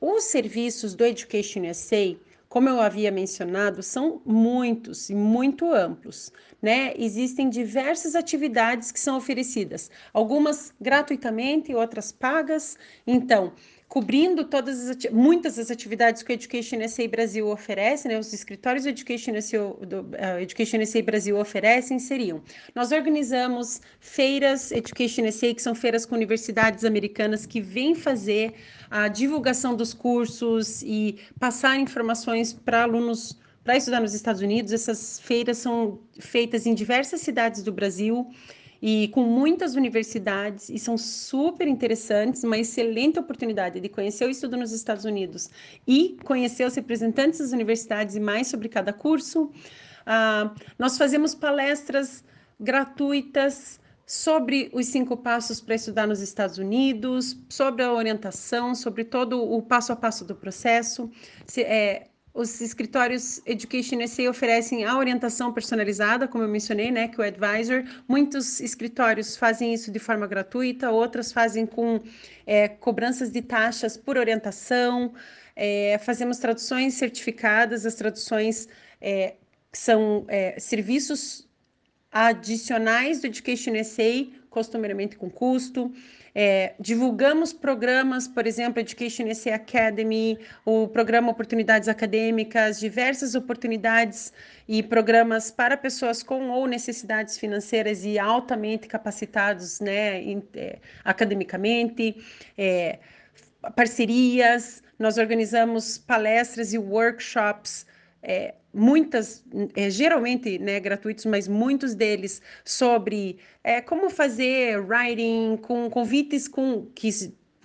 os 0.00 0.24
serviços 0.24 0.94
do 0.94 1.04
Education 1.04 1.62
SA, 1.74 2.16
como 2.48 2.68
eu 2.68 2.80
havia 2.80 3.10
mencionado, 3.10 3.82
são 3.82 4.22
muitos 4.24 5.10
e 5.10 5.14
muito 5.14 5.72
amplos, 5.72 6.32
né? 6.62 6.94
Existem 6.96 7.50
diversas 7.50 8.14
atividades 8.14 8.90
que 8.90 8.98
são 9.00 9.16
oferecidas, 9.16 9.90
algumas 10.12 10.72
gratuitamente, 10.80 11.74
outras 11.74 12.10
pagas. 12.10 12.76
Então, 13.06 13.52
cobrindo 13.88 14.44
todas 14.44 14.90
as 14.90 15.10
muitas 15.10 15.56
das 15.56 15.70
atividades 15.70 16.22
que 16.22 16.30
o 16.30 16.34
Education 16.34 16.86
SA 16.86 17.08
Brasil 17.08 17.48
oferece, 17.48 18.06
né, 18.06 18.18
os 18.18 18.32
escritórios 18.32 18.84
do 18.84 18.90
Education 18.90 19.40
SA, 19.40 19.58
do, 19.86 20.02
uh, 20.02 20.38
Education 20.40 20.84
SA 20.84 21.02
Brasil 21.02 21.38
oferecem 21.38 21.98
seriam. 21.98 22.42
Nós 22.74 22.92
organizamos 22.92 23.80
feiras 23.98 24.70
Education 24.70 25.30
SA, 25.32 25.54
que 25.54 25.62
são 25.62 25.74
feiras 25.74 26.04
com 26.04 26.14
universidades 26.14 26.84
americanas 26.84 27.46
que 27.46 27.60
vêm 27.62 27.94
fazer 27.94 28.54
a 28.90 29.08
divulgação 29.08 29.74
dos 29.74 29.94
cursos 29.94 30.82
e 30.82 31.18
passar 31.40 31.78
informações 31.78 32.52
para 32.52 32.82
alunos 32.82 33.38
para 33.64 33.76
estudar 33.76 34.00
nos 34.00 34.14
Estados 34.14 34.40
Unidos. 34.40 34.72
Essas 34.72 35.20
feiras 35.20 35.58
são 35.58 35.98
feitas 36.18 36.64
em 36.64 36.74
diversas 36.74 37.20
cidades 37.20 37.62
do 37.62 37.70
Brasil 37.70 38.30
e 38.80 39.08
com 39.08 39.22
muitas 39.22 39.74
universidades 39.74 40.68
e 40.68 40.78
são 40.78 40.96
super 40.96 41.66
interessantes, 41.66 42.44
uma 42.44 42.58
excelente 42.58 43.18
oportunidade 43.18 43.80
de 43.80 43.88
conhecer 43.88 44.26
o 44.26 44.30
estudo 44.30 44.56
nos 44.56 44.72
Estados 44.72 45.04
Unidos 45.04 45.50
e 45.86 46.16
conhecer 46.24 46.64
os 46.66 46.74
representantes 46.74 47.40
das 47.40 47.52
universidades 47.52 48.14
e 48.14 48.20
mais 48.20 48.46
sobre 48.46 48.68
cada 48.68 48.92
curso. 48.92 49.44
Uh, 49.44 50.50
nós 50.78 50.96
fazemos 50.96 51.34
palestras 51.34 52.24
gratuitas 52.58 53.78
sobre 54.06 54.70
os 54.72 54.86
cinco 54.86 55.18
passos 55.18 55.60
para 55.60 55.74
estudar 55.74 56.06
nos 56.06 56.20
Estados 56.20 56.56
Unidos, 56.56 57.36
sobre 57.48 57.82
a 57.82 57.92
orientação, 57.92 58.74
sobre 58.74 59.04
todo 59.04 59.42
o 59.42 59.60
passo 59.60 59.92
a 59.92 59.96
passo 59.96 60.24
do 60.24 60.34
processo. 60.34 61.10
Se, 61.46 61.62
é, 61.62 62.08
os 62.38 62.60
escritórios 62.60 63.42
Education 63.44 64.06
SA 64.06 64.30
oferecem 64.30 64.84
a 64.84 64.96
orientação 64.96 65.52
personalizada, 65.52 66.28
como 66.28 66.44
eu 66.44 66.48
mencionei, 66.48 66.88
né, 66.88 67.08
que 67.08 67.20
o 67.20 67.24
advisor. 67.24 67.82
Muitos 68.06 68.60
escritórios 68.60 69.36
fazem 69.36 69.74
isso 69.74 69.90
de 69.90 69.98
forma 69.98 70.24
gratuita, 70.24 70.88
outros 70.88 71.32
fazem 71.32 71.66
com 71.66 72.00
é, 72.46 72.68
cobranças 72.68 73.32
de 73.32 73.42
taxas 73.42 73.96
por 73.96 74.16
orientação. 74.16 75.12
É, 75.56 75.98
fazemos 75.98 76.38
traduções 76.38 76.94
certificadas, 76.94 77.84
as 77.84 77.96
traduções 77.96 78.68
é, 79.00 79.34
são 79.72 80.24
é, 80.28 80.60
serviços 80.60 81.44
adicionais 82.12 83.20
do 83.20 83.26
Education 83.26 83.72
SA, 83.82 84.28
costumeiramente 84.48 85.16
com 85.16 85.28
custo. 85.28 85.92
É, 86.40 86.74
divulgamos 86.78 87.52
programas, 87.52 88.28
por 88.28 88.46
exemplo, 88.46 88.78
Education 88.78 89.24
SA 89.34 89.56
Academy, 89.56 90.38
o 90.64 90.86
programa 90.86 91.32
Oportunidades 91.32 91.88
Acadêmicas, 91.88 92.78
diversas 92.78 93.34
oportunidades 93.34 94.32
e 94.68 94.80
programas 94.80 95.50
para 95.50 95.76
pessoas 95.76 96.22
com 96.22 96.48
ou 96.50 96.68
necessidades 96.68 97.36
financeiras 97.36 98.04
e 98.04 98.20
altamente 98.20 98.86
capacitados 98.86 99.80
né, 99.80 100.22
em, 100.22 100.40
é, 100.54 100.78
academicamente, 101.04 102.24
é, 102.56 103.00
parcerias, 103.74 104.80
nós 104.96 105.18
organizamos 105.18 105.98
palestras 105.98 106.72
e 106.72 106.78
workshops 106.78 107.84
é, 108.28 108.54
muitas, 108.74 109.42
é, 109.74 109.88
geralmente 109.88 110.58
né, 110.58 110.78
gratuitos, 110.78 111.24
mas 111.24 111.48
muitos 111.48 111.94
deles 111.94 112.42
sobre 112.62 113.38
é, 113.64 113.80
como 113.80 114.10
fazer 114.10 114.78
writing 114.78 115.56
com 115.62 115.88
convites 115.88 116.46
com 116.46 116.86
que 116.94 117.10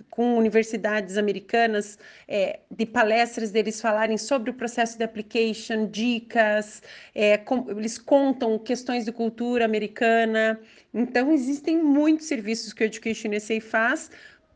com 0.08 0.38
universidades 0.38 1.18
americanas, 1.18 1.98
é, 2.28 2.60
de 2.70 2.86
palestras 2.86 3.50
deles 3.50 3.80
falarem 3.80 4.16
sobre 4.16 4.48
o 4.48 4.54
processo 4.54 4.96
de 4.96 5.02
application, 5.02 5.88
dicas, 5.90 6.80
é, 7.12 7.36
com, 7.36 7.68
eles 7.68 7.98
contam 7.98 8.56
questões 8.56 9.04
de 9.04 9.10
cultura 9.10 9.64
americana. 9.64 10.60
Então, 10.94 11.32
existem 11.32 11.82
muitos 11.82 12.26
serviços 12.26 12.72
que 12.72 12.84
o 12.84 12.86
Education 12.86 13.30
SA 13.40 13.60
faz, 13.60 14.08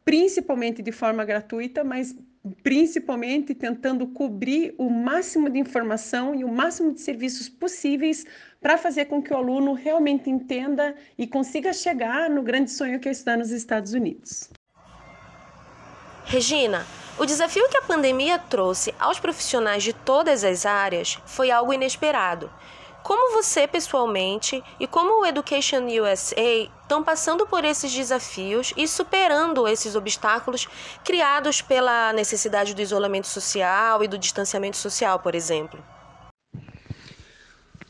principalmente 0.05 0.81
de 0.81 0.93
forma 0.93 1.25
gratuita, 1.25 1.83
mas 1.83 2.15
principalmente 2.63 3.55
tentando 3.55 4.07
cobrir 4.07 4.75
o 4.79 4.91
máximo 4.91 5.49
de 5.49 5.59
informação 5.59 6.35
e 6.35 6.45
o 6.45 6.49
máximo 6.49 6.93
de 6.93 7.01
serviços 7.01 7.49
possíveis 7.49 8.25
para 8.61 8.77
fazer 8.77 9.07
com 9.07 9.23
que 9.23 9.33
o 9.33 9.37
aluno 9.37 9.73
realmente 9.73 10.29
entenda 10.29 10.95
e 11.17 11.27
consiga 11.27 11.73
chegar 11.73 12.29
no 12.29 12.43
grande 12.43 12.71
sonho 12.71 12.99
que 12.99 13.09
é 13.09 13.13
estudar 13.13 13.37
nos 13.37 13.51
Estados 13.51 13.93
Unidos. 13.93 14.51
Regina, 16.25 16.85
o 17.19 17.25
desafio 17.25 17.69
que 17.69 17.77
a 17.79 17.83
pandemia 17.83 18.39
trouxe 18.39 18.95
aos 18.99 19.19
profissionais 19.19 19.83
de 19.83 19.93
todas 19.93 20.45
as 20.45 20.67
áreas 20.67 21.19
foi 21.27 21.51
algo 21.51 21.73
inesperado. 21.73 22.51
Como 23.09 23.33
você 23.33 23.67
pessoalmente 23.67 24.63
e 24.79 24.87
como 24.87 25.23
o 25.23 25.25
Education 25.25 25.87
USA 26.03 26.69
estão 26.83 27.03
passando 27.03 27.47
por 27.47 27.65
esses 27.65 27.91
desafios 27.91 28.75
e 28.77 28.87
superando 28.87 29.67
esses 29.67 29.97
obstáculos 29.97 30.69
criados 31.03 31.63
pela 31.63 32.13
necessidade 32.13 32.75
do 32.75 32.83
isolamento 32.83 33.27
social 33.27 34.05
e 34.05 34.09
do 34.09 34.19
distanciamento 34.19 34.77
social, 34.77 35.21
por 35.21 35.35
exemplo? 35.35 35.83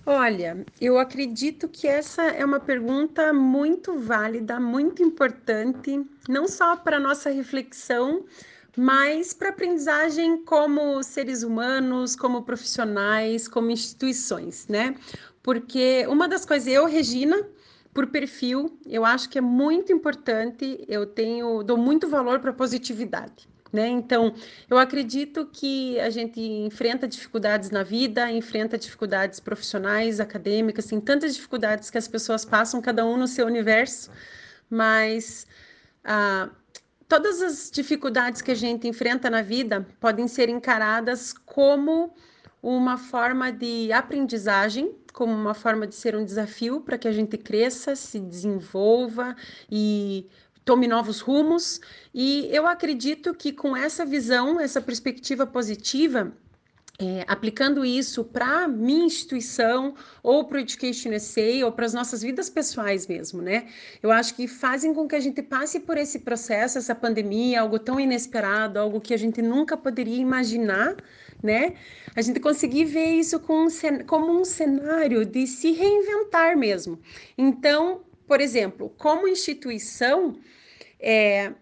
Olha, 0.07 0.65
eu 0.81 0.97
acredito 1.01 1.67
que 1.67 1.89
essa 1.89 2.23
é 2.23 2.45
uma 2.45 2.61
pergunta 2.61 3.33
muito 3.33 3.99
válida, 3.99 4.61
muito 4.61 5.03
importante, 5.03 6.01
não 6.29 6.47
só 6.47 6.77
para 6.77 7.01
nossa 7.01 7.29
reflexão, 7.29 8.25
mas 8.77 9.33
para 9.33 9.49
aprendizagem 9.49 10.45
como 10.45 11.03
seres 11.03 11.43
humanos, 11.43 12.15
como 12.15 12.43
profissionais, 12.43 13.49
como 13.49 13.71
instituições, 13.71 14.67
né? 14.69 14.95
Porque 15.43 16.07
uma 16.09 16.29
das 16.29 16.45
coisas, 16.45 16.69
eu, 16.69 16.87
Regina, 16.87 17.37
por 17.93 18.07
perfil, 18.07 18.79
eu 18.87 19.05
acho 19.05 19.29
que 19.29 19.39
é 19.39 19.41
muito 19.41 19.93
importante, 19.93 20.85
eu 20.87 21.07
tenho, 21.07 21.63
dou 21.63 21.77
muito 21.77 22.09
valor 22.09 22.39
para 22.41 22.53
positividade. 22.53 23.49
Né? 23.73 23.87
Então, 23.89 24.33
eu 24.71 24.79
acredito 24.79 25.47
que 25.53 26.01
a 26.01 26.09
gente 26.09 26.41
enfrenta 26.41 27.07
dificuldades 27.07 27.71
na 27.71 27.83
vida, 27.83 28.31
enfrenta 28.31 28.79
dificuldades 28.79 29.41
profissionais, 29.41 30.21
acadêmicas, 30.21 30.87
tem 30.87 30.99
tantas 31.01 31.35
dificuldades 31.35 31.91
que 31.91 31.99
as 31.99 32.09
pessoas 32.09 32.47
passam, 32.47 32.81
cada 32.81 33.05
um 33.05 33.19
no 33.19 33.27
seu 33.29 33.47
universo, 33.47 34.11
mas 34.71 35.47
ah, 36.03 36.49
todas 37.09 37.41
as 37.41 37.71
dificuldades 37.71 38.43
que 38.43 38.51
a 38.51 38.55
gente 38.55 38.87
enfrenta 38.87 39.31
na 39.31 39.41
vida 39.41 39.87
podem 39.99 40.29
ser 40.29 40.49
encaradas 40.49 41.33
como 41.33 42.15
uma 42.63 42.99
forma 42.99 43.51
de 43.51 43.91
aprendizagem, 43.93 44.95
como 45.13 45.33
uma 45.33 45.55
forma 45.55 45.87
de 45.87 45.95
ser 45.95 46.15
um 46.15 46.25
desafio 46.25 46.81
para 46.81 46.99
que 46.99 47.09
a 47.09 47.13
gente 47.13 47.39
cresça, 47.39 47.97
se 47.97 48.21
desenvolva 48.21 49.35
e 49.71 50.27
tome 50.65 50.87
novos 50.87 51.21
rumos. 51.21 51.81
E 52.13 52.47
eu 52.53 52.67
acredito 52.67 53.35
que 53.35 53.53
com 53.53 53.75
essa 53.75 54.05
visão, 54.05 54.61
essa 54.61 54.81
perspectiva 54.81 55.47
positiva, 55.47 56.33
é, 57.01 57.25
aplicando 57.29 57.85
isso 57.85 58.25
para 58.25 58.65
a 58.65 58.69
minha 58.69 59.07
instituição 59.07 59.95
ou 60.21 60.45
para 60.45 60.59
o 60.59 60.61
Education 60.61 61.17
SA 61.17 61.65
ou 61.65 61.71
para 61.71 61.87
as 61.87 61.95
nossas 61.95 62.23
vidas 62.23 62.51
pessoais 62.51 63.07
mesmo, 63.07 63.41
né? 63.41 63.69
Eu 64.03 64.11
acho 64.11 64.35
que 64.35 64.49
fazem 64.49 64.93
com 64.93 65.07
que 65.07 65.15
a 65.15 65.21
gente 65.21 65.41
passe 65.41 65.79
por 65.79 65.97
esse 65.97 66.19
processo, 66.19 66.77
essa 66.77 66.97
pandemia, 66.97 67.61
algo 67.61 67.79
tão 67.79 68.01
inesperado, 68.01 68.81
algo 68.81 69.01
que 69.01 69.15
a 69.15 69.17
gente 69.17 69.41
nunca 69.41 69.77
poderia 69.77 70.17
imaginar, 70.21 70.97
né? 71.41 71.75
A 72.17 72.21
gente 72.21 72.41
conseguir 72.41 72.87
ver 72.87 73.13
isso 73.13 73.39
com, 73.39 73.69
como 74.05 74.33
um 74.33 74.45
cenário 74.45 75.25
de 75.25 75.47
se 75.47 75.71
reinventar 75.71 76.57
mesmo. 76.57 76.99
Então, 77.37 78.03
por 78.27 78.41
exemplo, 78.41 78.93
como 78.99 79.29
instituição, 79.29 80.37
é, 80.99 81.53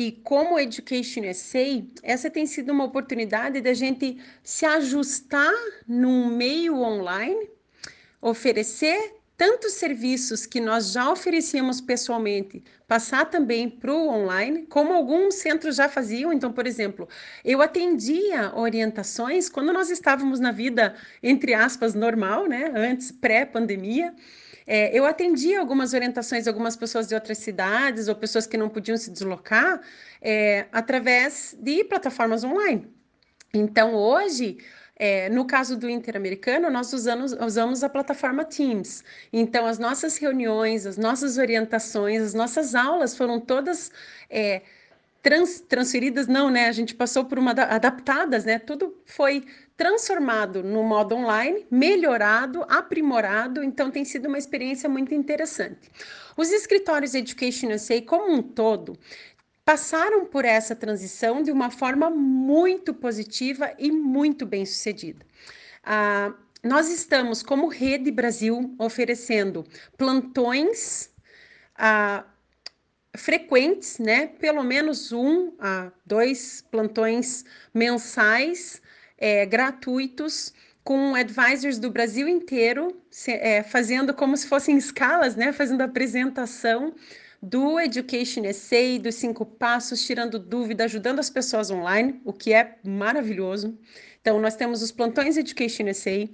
e 0.00 0.12
como 0.12 0.60
Education 0.60 1.22
SA, 1.34 1.84
essa 2.04 2.30
tem 2.30 2.46
sido 2.46 2.70
uma 2.70 2.84
oportunidade 2.84 3.60
da 3.60 3.74
gente 3.74 4.16
se 4.44 4.64
ajustar 4.64 5.52
num 5.88 6.28
meio 6.28 6.76
online, 6.76 7.50
oferecer 8.22 9.16
tantos 9.36 9.72
serviços 9.72 10.46
que 10.46 10.60
nós 10.60 10.92
já 10.92 11.10
oferecíamos 11.10 11.80
pessoalmente, 11.80 12.62
passar 12.86 13.24
também 13.24 13.68
para 13.68 13.92
o 13.92 14.08
online, 14.08 14.66
como 14.66 14.92
alguns 14.92 15.34
centros 15.34 15.74
já 15.74 15.88
faziam. 15.88 16.32
Então, 16.32 16.52
por 16.52 16.64
exemplo, 16.64 17.08
eu 17.44 17.60
atendia 17.60 18.52
orientações 18.54 19.48
quando 19.48 19.72
nós 19.72 19.90
estávamos 19.90 20.38
na 20.38 20.52
vida, 20.52 20.94
entre 21.20 21.54
aspas, 21.54 21.92
normal, 21.94 22.46
né? 22.46 22.70
Antes, 22.72 23.10
pré-pandemia. 23.10 24.14
É, 24.70 24.96
eu 24.96 25.06
atendi 25.06 25.54
algumas 25.56 25.94
orientações 25.94 26.42
de 26.44 26.50
algumas 26.50 26.76
pessoas 26.76 27.08
de 27.08 27.14
outras 27.14 27.38
cidades 27.38 28.06
ou 28.06 28.14
pessoas 28.14 28.46
que 28.46 28.58
não 28.58 28.68
podiam 28.68 28.98
se 28.98 29.10
deslocar 29.10 29.80
é, 30.20 30.66
através 30.70 31.56
de 31.58 31.82
plataformas 31.84 32.44
online. 32.44 32.86
Então, 33.54 33.94
hoje, 33.94 34.58
é, 34.94 35.30
no 35.30 35.46
caso 35.46 35.74
do 35.74 35.88
Interamericano, 35.88 36.68
nós 36.68 36.92
usamos, 36.92 37.32
usamos 37.32 37.82
a 37.82 37.88
plataforma 37.88 38.44
Teams. 38.44 39.02
Então, 39.32 39.64
as 39.64 39.78
nossas 39.78 40.18
reuniões, 40.18 40.84
as 40.84 40.98
nossas 40.98 41.38
orientações, 41.38 42.20
as 42.20 42.34
nossas 42.34 42.74
aulas 42.74 43.16
foram 43.16 43.40
todas 43.40 43.90
é, 44.28 44.60
trans, 45.22 45.60
transferidas, 45.60 46.26
não, 46.26 46.50
né? 46.50 46.68
A 46.68 46.72
gente 46.72 46.94
passou 46.94 47.24
por 47.24 47.38
uma 47.38 47.52
adaptadas, 47.52 48.44
né? 48.44 48.58
Tudo 48.58 48.94
foi 49.06 49.46
transformado 49.78 50.60
no 50.60 50.82
modo 50.82 51.14
online, 51.14 51.64
melhorado, 51.70 52.64
aprimorado, 52.68 53.62
então 53.62 53.92
tem 53.92 54.04
sido 54.04 54.26
uma 54.26 54.36
experiência 54.36 54.88
muito 54.88 55.14
interessante. 55.14 55.88
Os 56.36 56.50
escritórios 56.50 57.14
Education 57.14 57.78
SA 57.78 58.02
como 58.02 58.34
um 58.34 58.42
todo 58.42 58.98
passaram 59.64 60.26
por 60.26 60.44
essa 60.44 60.74
transição 60.74 61.44
de 61.44 61.52
uma 61.52 61.70
forma 61.70 62.10
muito 62.10 62.92
positiva 62.92 63.72
e 63.78 63.92
muito 63.92 64.44
bem 64.44 64.66
sucedida. 64.66 65.24
Ah, 65.84 66.34
nós 66.64 66.90
estamos, 66.90 67.40
como 67.40 67.68
Rede 67.68 68.10
Brasil, 68.10 68.74
oferecendo 68.78 69.64
plantões 69.96 71.08
ah, 71.76 72.24
frequentes, 73.16 74.00
né? 74.00 74.26
Pelo 74.26 74.64
menos 74.64 75.12
um 75.12 75.52
a 75.60 75.92
dois 76.04 76.64
plantões 76.68 77.44
mensais 77.72 78.82
é, 79.18 79.44
gratuitos 79.44 80.52
com 80.84 81.14
advisors 81.14 81.78
do 81.78 81.90
Brasil 81.90 82.26
inteiro, 82.26 82.96
se, 83.10 83.32
é, 83.32 83.62
fazendo 83.62 84.14
como 84.14 84.36
se 84.36 84.46
fossem 84.46 84.76
escalas, 84.78 85.36
né? 85.36 85.52
Fazendo 85.52 85.82
apresentação 85.82 86.94
do 87.42 87.78
Education 87.78 88.44
Essay, 88.44 88.98
dos 88.98 89.16
cinco 89.16 89.44
passos, 89.44 90.02
tirando 90.04 90.38
dúvida, 90.38 90.84
ajudando 90.84 91.18
as 91.18 91.28
pessoas 91.28 91.70
online, 91.70 92.20
o 92.24 92.32
que 92.32 92.52
é 92.52 92.76
maravilhoso. 92.82 93.78
Então, 94.20 94.40
nós 94.40 94.56
temos 94.56 94.82
os 94.82 94.90
plantões 94.90 95.36
Education 95.36 95.86
Essay, 95.88 96.32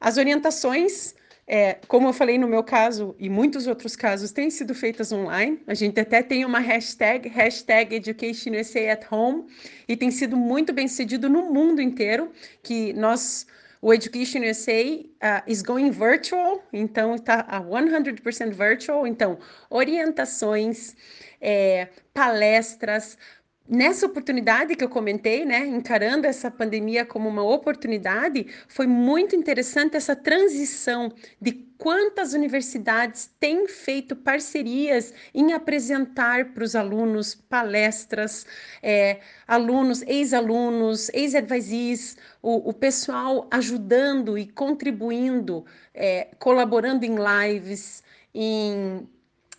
as 0.00 0.16
orientações 0.16 1.14
é, 1.46 1.74
como 1.88 2.08
eu 2.08 2.12
falei 2.12 2.38
no 2.38 2.48
meu 2.48 2.62
caso 2.62 3.14
e 3.18 3.28
muitos 3.28 3.66
outros 3.66 3.94
casos, 3.94 4.32
têm 4.32 4.50
sido 4.50 4.74
feitas 4.74 5.12
online. 5.12 5.60
A 5.66 5.74
gente 5.74 6.00
até 6.00 6.22
tem 6.22 6.44
uma 6.44 6.58
hashtag, 6.58 7.28
hashtag 7.28 7.94
Education 7.94 8.52
USA 8.52 8.92
at 8.92 9.12
Home, 9.12 9.44
e 9.86 9.96
tem 9.96 10.10
sido 10.10 10.36
muito 10.36 10.72
bem 10.72 10.88
sucedido 10.88 11.28
no 11.28 11.52
mundo 11.52 11.82
inteiro, 11.82 12.32
que 12.62 12.92
nós, 12.94 13.46
o 13.82 13.92
Education 13.92 14.40
USA 14.40 14.72
uh, 14.72 15.42
is 15.46 15.60
going 15.60 15.90
virtual, 15.90 16.62
então 16.72 17.14
está 17.14 17.40
a 17.40 17.60
100% 17.60 18.52
virtual, 18.54 19.06
então 19.06 19.38
orientações, 19.68 20.96
é, 21.40 21.88
palestras, 22.14 23.18
Nessa 23.66 24.04
oportunidade 24.04 24.76
que 24.76 24.84
eu 24.84 24.90
comentei, 24.90 25.42
né, 25.46 25.66
encarando 25.66 26.26
essa 26.26 26.50
pandemia 26.50 27.06
como 27.06 27.30
uma 27.30 27.42
oportunidade, 27.42 28.46
foi 28.68 28.86
muito 28.86 29.34
interessante 29.34 29.96
essa 29.96 30.14
transição 30.14 31.10
de 31.40 31.52
quantas 31.78 32.34
universidades 32.34 33.30
têm 33.40 33.66
feito 33.66 34.14
parcerias 34.14 35.14
em 35.34 35.54
apresentar 35.54 36.52
para 36.52 36.62
os 36.62 36.76
alunos 36.76 37.34
palestras, 37.34 38.46
é, 38.82 39.20
alunos, 39.48 40.02
ex-alunos, 40.02 41.08
ex-advisees, 41.14 42.18
o, 42.42 42.68
o, 42.68 42.72
pessoal 42.74 43.48
ajudando 43.50 44.36
e 44.36 44.46
contribuindo, 44.46 45.64
é, 45.94 46.28
colaborando 46.38 47.06
em 47.06 47.16
lives, 47.16 48.02
em 48.34 49.08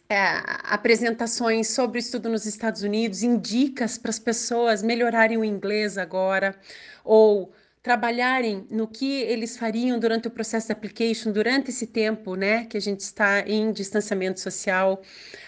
é, 0.10 0.16
apresentações 0.64 1.70
sobre 1.70 1.98
o 1.98 2.00
estudo 2.00 2.30
nos 2.30 2.46
Estados 2.46 2.84
Unidos, 2.84 3.24
indicas 3.24 3.98
para 3.98 4.10
as 4.12 4.20
pessoas 4.20 4.84
melhorarem 4.84 5.38
o 5.38 5.44
inglês 5.44 5.98
agora, 5.98 6.56
ou 7.04 7.52
trabalharem 7.86 8.66
no 8.72 8.88
que 8.88 9.22
eles 9.22 9.56
fariam 9.58 10.00
durante 10.00 10.28
o 10.28 10.32
processo 10.32 10.66
de 10.66 10.74
application, 10.74 11.32
durante 11.32 11.70
esse 11.70 11.86
tempo 11.86 12.34
né, 12.34 12.66
que 12.66 12.76
a 12.76 12.80
gente 12.80 13.02
está 13.02 13.42
em 13.42 13.72
distanciamento 13.72 14.40
social. 14.40 15.04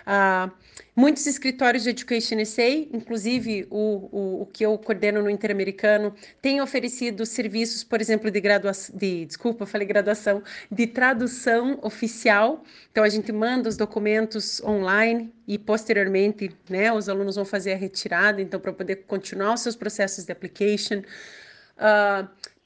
Uh, 0.06 0.52
muitos 0.95 1.26
escritórios 1.26 1.84
de 1.84 1.89
Education 1.89 2.45
SA, 2.45 2.69
inclusive 2.93 3.65
o, 3.71 4.08
o, 4.12 4.41
o 4.43 4.45
que 4.45 4.63
eu 4.63 4.78
coordeno 4.78 5.23
no 5.23 5.32
Interamericano, 5.32 6.13
têm 6.39 6.62
oferecido 6.62 7.26
serviços, 7.26 7.84
por 7.84 8.00
exemplo, 8.00 8.30
de 8.30 8.39
graduação, 8.39 8.95
de, 8.95 9.26
desculpa, 9.26 9.65
falei 9.65 9.88
graduação, 9.88 10.43
de 10.71 10.86
tradução 10.86 11.80
oficial. 11.82 12.63
Então, 12.91 13.04
a 13.04 13.10
gente 13.10 13.32
manda 13.32 13.67
os 13.67 13.76
documentos 13.76 14.62
online 14.62 15.34
e, 15.47 15.58
posteriormente, 15.58 16.52
né, 16.69 16.93
os 16.93 17.10
alunos 17.10 17.36
vão 17.36 17.45
fazer 17.45 17.73
a 17.73 17.78
retirada, 17.78 18.39
então, 18.39 18.60
para 18.60 18.73
poder 18.73 19.08
continuar 19.08 19.56
os 19.56 19.62
seus 19.62 19.76
processos 19.76 20.23
de 20.23 20.32
application 20.32 21.02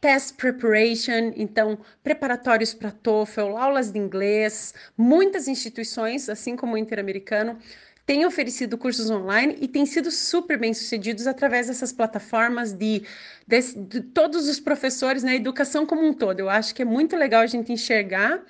test 0.01 0.35
preparation, 0.35 1.31
então 1.35 1.77
preparatórios 2.03 2.73
para 2.73 2.91
TOEFL, 2.91 3.55
aulas 3.55 3.91
de 3.91 3.99
inglês, 3.99 4.73
muitas 4.97 5.47
instituições, 5.47 6.27
assim 6.27 6.55
como 6.55 6.73
o 6.73 6.77
Interamericano, 6.77 7.57
têm 8.03 8.25
oferecido 8.25 8.77
cursos 8.77 9.09
online 9.09 9.55
e 9.61 9.67
têm 9.67 9.85
sido 9.85 10.09
super 10.09 10.57
bem 10.57 10.73
sucedidos 10.73 11.27
através 11.27 11.67
dessas 11.67 11.93
plataformas 11.93 12.73
de, 12.73 13.03
de, 13.47 13.61
de 13.75 14.01
todos 14.01 14.49
os 14.49 14.59
professores 14.59 15.23
na 15.23 15.35
educação 15.35 15.85
como 15.85 16.05
um 16.05 16.13
todo. 16.13 16.39
Eu 16.39 16.49
acho 16.49 16.73
que 16.73 16.81
é 16.81 16.85
muito 16.85 17.15
legal 17.15 17.41
a 17.41 17.47
gente 17.47 17.71
enxergar 17.71 18.43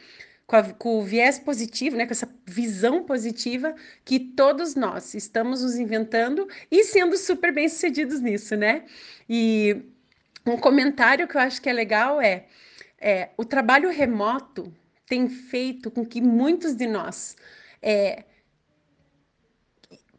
com, 0.47 0.56
a, 0.56 0.63
com, 0.63 1.00
o 1.00 1.04
viés 1.04 1.38
positivo, 1.38 1.97
né, 1.97 2.06
com 2.06 2.12
essa 2.12 2.30
visão 2.45 3.04
positiva 3.04 3.76
que 4.06 4.19
todos 4.19 4.74
nós 4.74 5.13
estamos 5.13 5.62
nos 5.62 5.76
inventando 5.76 6.47
e 6.71 6.84
sendo 6.86 7.17
super 7.17 7.54
bem 7.54 7.67
sucedidos 7.67 8.21
nisso, 8.21 8.56
né? 8.56 8.84
E 9.30 9.84
um 10.45 10.58
comentário 10.58 11.27
que 11.27 11.38
eu 11.38 11.41
acho 11.41 11.62
que 11.62 11.69
é 11.69 11.73
legal 11.73 12.21
é 12.21 12.45
é, 13.01 13.30
o 13.36 13.43
trabalho 13.43 13.89
remoto 13.89 14.71
tem 15.08 15.27
feito 15.27 15.89
com 15.89 16.06
que 16.06 16.21
muitos 16.21 16.75
de 16.75 16.86
nós 16.86 17.36
é, 17.82 18.23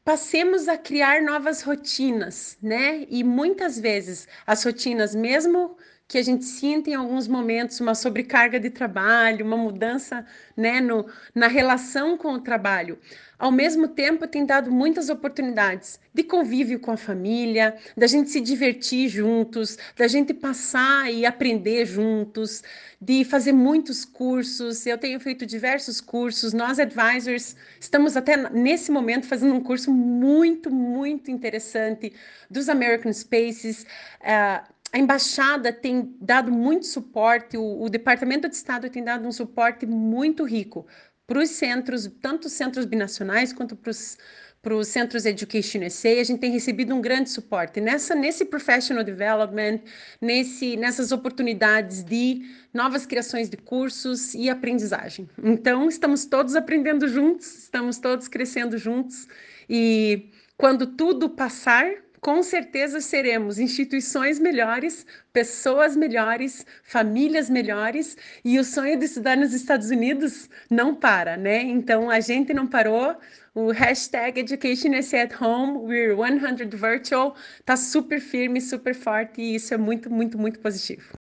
passemos 0.04 0.66
a 0.66 0.76
criar 0.76 1.22
novas 1.22 1.62
rotinas, 1.62 2.58
né? 2.60 3.06
E 3.08 3.22
muitas 3.22 3.78
vezes 3.78 4.26
as 4.44 4.64
rotinas, 4.64 5.14
mesmo 5.14 5.76
que 6.12 6.18
a 6.18 6.22
gente 6.22 6.44
sinta 6.44 6.90
em 6.90 6.94
alguns 6.94 7.26
momentos 7.26 7.80
uma 7.80 7.94
sobrecarga 7.94 8.60
de 8.60 8.68
trabalho, 8.68 9.46
uma 9.46 9.56
mudança 9.56 10.26
né, 10.54 10.78
no, 10.78 11.06
na 11.34 11.48
relação 11.48 12.18
com 12.18 12.34
o 12.34 12.38
trabalho. 12.38 12.98
Ao 13.38 13.50
mesmo 13.50 13.88
tempo, 13.88 14.26
tem 14.26 14.44
dado 14.44 14.70
muitas 14.70 15.08
oportunidades 15.08 15.98
de 16.12 16.22
convívio 16.22 16.78
com 16.78 16.90
a 16.90 16.98
família, 16.98 17.78
da 17.96 18.06
gente 18.06 18.28
se 18.28 18.42
divertir 18.42 19.08
juntos, 19.08 19.78
da 19.96 20.06
gente 20.06 20.34
passar 20.34 21.10
e 21.10 21.24
aprender 21.24 21.86
juntos, 21.86 22.62
de 23.00 23.24
fazer 23.24 23.52
muitos 23.52 24.04
cursos. 24.04 24.84
Eu 24.84 24.98
tenho 24.98 25.18
feito 25.18 25.46
diversos 25.46 25.98
cursos. 25.98 26.52
Nós, 26.52 26.78
advisors, 26.78 27.56
estamos 27.80 28.18
até 28.18 28.36
nesse 28.50 28.92
momento 28.92 29.26
fazendo 29.26 29.54
um 29.54 29.62
curso 29.62 29.90
muito, 29.90 30.70
muito 30.70 31.30
interessante 31.30 32.12
dos 32.50 32.68
American 32.68 33.14
Spaces. 33.14 33.86
Uh, 34.20 34.81
a 34.92 34.98
embaixada 34.98 35.72
tem 35.72 36.14
dado 36.20 36.52
muito 36.52 36.86
suporte, 36.86 37.56
o, 37.56 37.82
o, 37.82 37.88
Departamento 37.88 38.48
de 38.48 38.54
Estado 38.54 38.90
tem 38.90 39.02
dado 39.02 39.26
um 39.26 39.32
suporte 39.32 39.86
muito 39.86 40.44
rico 40.44 40.86
para 41.26 41.38
os 41.38 41.48
centros, 41.48 42.10
tanto 42.20 42.46
os 42.46 42.52
centros 42.52 42.84
binacionais 42.84 43.54
quanto 43.54 43.74
para 43.74 44.74
os 44.74 44.88
centros 44.88 45.24
Education 45.24 45.88
SA, 45.88 46.20
a 46.20 46.24
gente 46.24 46.40
tem 46.40 46.50
recebido 46.52 46.94
um 46.94 47.00
grande 47.00 47.30
suporte 47.30 47.80
nessa 47.80 48.14
nesse 48.14 48.44
professional 48.44 49.02
development, 49.02 49.80
nesse 50.20 50.76
nessas 50.76 51.10
oportunidades 51.10 52.04
de 52.04 52.42
novas 52.74 53.06
criações 53.06 53.48
de 53.48 53.56
cursos 53.56 54.34
e 54.34 54.50
aprendizagem. 54.50 55.26
Então, 55.42 55.88
estamos 55.88 56.26
todos 56.26 56.54
aprendendo 56.54 57.08
juntos, 57.08 57.62
estamos 57.62 57.98
todos 57.98 58.28
crescendo 58.28 58.76
juntos 58.76 59.26
e 59.70 60.28
quando 60.58 60.86
tudo 60.86 61.30
passar, 61.30 61.90
com 62.22 62.40
certeza 62.40 63.00
seremos 63.00 63.58
instituições 63.58 64.38
melhores, 64.38 65.04
pessoas 65.32 65.96
melhores, 65.96 66.64
famílias 66.84 67.50
melhores, 67.50 68.16
e 68.44 68.60
o 68.60 68.64
sonho 68.64 68.96
de 68.96 69.06
estudar 69.06 69.36
nos 69.36 69.52
Estados 69.52 69.90
Unidos 69.90 70.48
não 70.70 70.94
para, 70.94 71.36
né? 71.36 71.60
Então 71.62 72.08
a 72.08 72.20
gente 72.20 72.54
não 72.54 72.68
parou. 72.68 73.16
O 73.52 73.72
hashtag 73.72 74.38
Education 74.38 74.94
is 74.94 75.12
at 75.12 75.32
Home, 75.42 75.78
we're 75.78 76.14
100 76.14 76.70
virtual, 76.70 77.34
tá 77.66 77.76
super 77.76 78.20
firme, 78.20 78.60
super 78.60 78.94
forte, 78.94 79.42
e 79.42 79.56
isso 79.56 79.74
é 79.74 79.76
muito, 79.76 80.08
muito, 80.08 80.38
muito 80.38 80.60
positivo. 80.60 81.12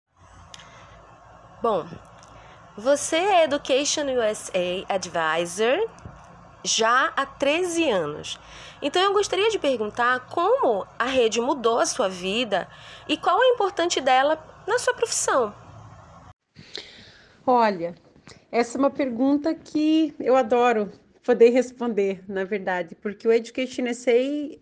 Bom, 1.63 1.87
você 2.77 3.15
é 3.15 3.43
Education 3.45 4.05
USA 4.05 4.85
Advisor 4.87 5.79
já 6.63 7.11
há 7.15 7.25
13 7.25 7.89
anos. 7.89 8.39
Então 8.81 9.01
eu 9.01 9.13
gostaria 9.13 9.49
de 9.49 9.59
perguntar 9.59 10.27
como 10.27 10.85
a 10.97 11.05
rede 11.05 11.39
mudou 11.39 11.79
a 11.79 11.85
sua 11.85 12.09
vida 12.09 12.67
e 13.07 13.17
qual 13.17 13.41
é 13.41 13.45
o 13.47 13.53
importante 13.53 14.01
dela 14.01 14.37
na 14.67 14.79
sua 14.79 14.93
profissão. 14.93 15.53
Olha, 17.45 17.95
essa 18.51 18.77
é 18.77 18.79
uma 18.79 18.91
pergunta 18.91 19.53
que 19.53 20.13
eu 20.19 20.35
adoro 20.35 20.91
poder 21.23 21.49
responder, 21.49 22.23
na 22.27 22.43
verdade, 22.43 22.95
porque 22.95 23.27
o 23.27 23.31
Education 23.31 23.93
SA 23.93 24.11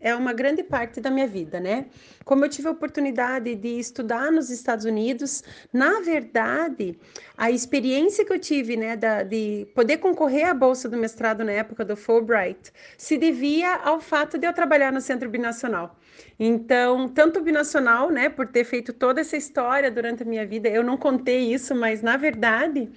é 0.02 0.14
uma 0.14 0.34
grande 0.34 0.62
parte 0.62 1.00
da 1.00 1.10
minha 1.10 1.28
vida, 1.28 1.60
né? 1.60 1.86
Como 2.26 2.44
eu 2.44 2.50
tive 2.50 2.68
a 2.68 2.72
oportunidade 2.72 3.56
de 3.56 3.80
estudar 3.80 4.32
nos 4.32 4.50
Estados 4.50 4.84
Unidos, 4.84 5.44
na 5.72 6.02
verdade, 6.02 7.00
a 7.38 7.50
experiência 7.50 8.26
que 8.26 8.34
eu 8.34 8.40
tive, 8.40 8.76
né, 8.76 8.98
da, 8.98 9.24
de 9.24 9.68
poder 9.74 9.98
concorrer 9.98 10.50
à 10.50 10.54
bolsa 10.54 10.90
do 10.90 10.98
mestrado 10.98 11.44
na 11.46 11.54
época 11.54 11.86
do 11.86 11.96
Fulbright, 11.96 12.74
se 12.98 13.18
devia 13.18 13.76
ao 13.76 14.02
fato 14.02 14.38
de 14.38 14.46
eu 14.46 14.54
trabalhar 14.54 14.92
no 14.92 15.00
Centro 15.00 15.30
Binacional. 15.30 15.98
Então, 16.38 17.08
tanto 17.08 17.42
binacional, 17.42 18.10
né, 18.10 18.30
por 18.30 18.48
ter 18.48 18.66
feito 18.66 18.92
toda 18.92 19.22
essa 19.22 19.38
história 19.38 19.90
durante 19.90 20.24
a 20.24 20.26
minha 20.26 20.46
vida, 20.46 20.68
eu 20.68 20.84
não 20.84 20.98
contei 20.98 21.54
isso, 21.54 21.74
mas 21.74 22.02
na 22.02 22.18
verdade, 22.18 22.90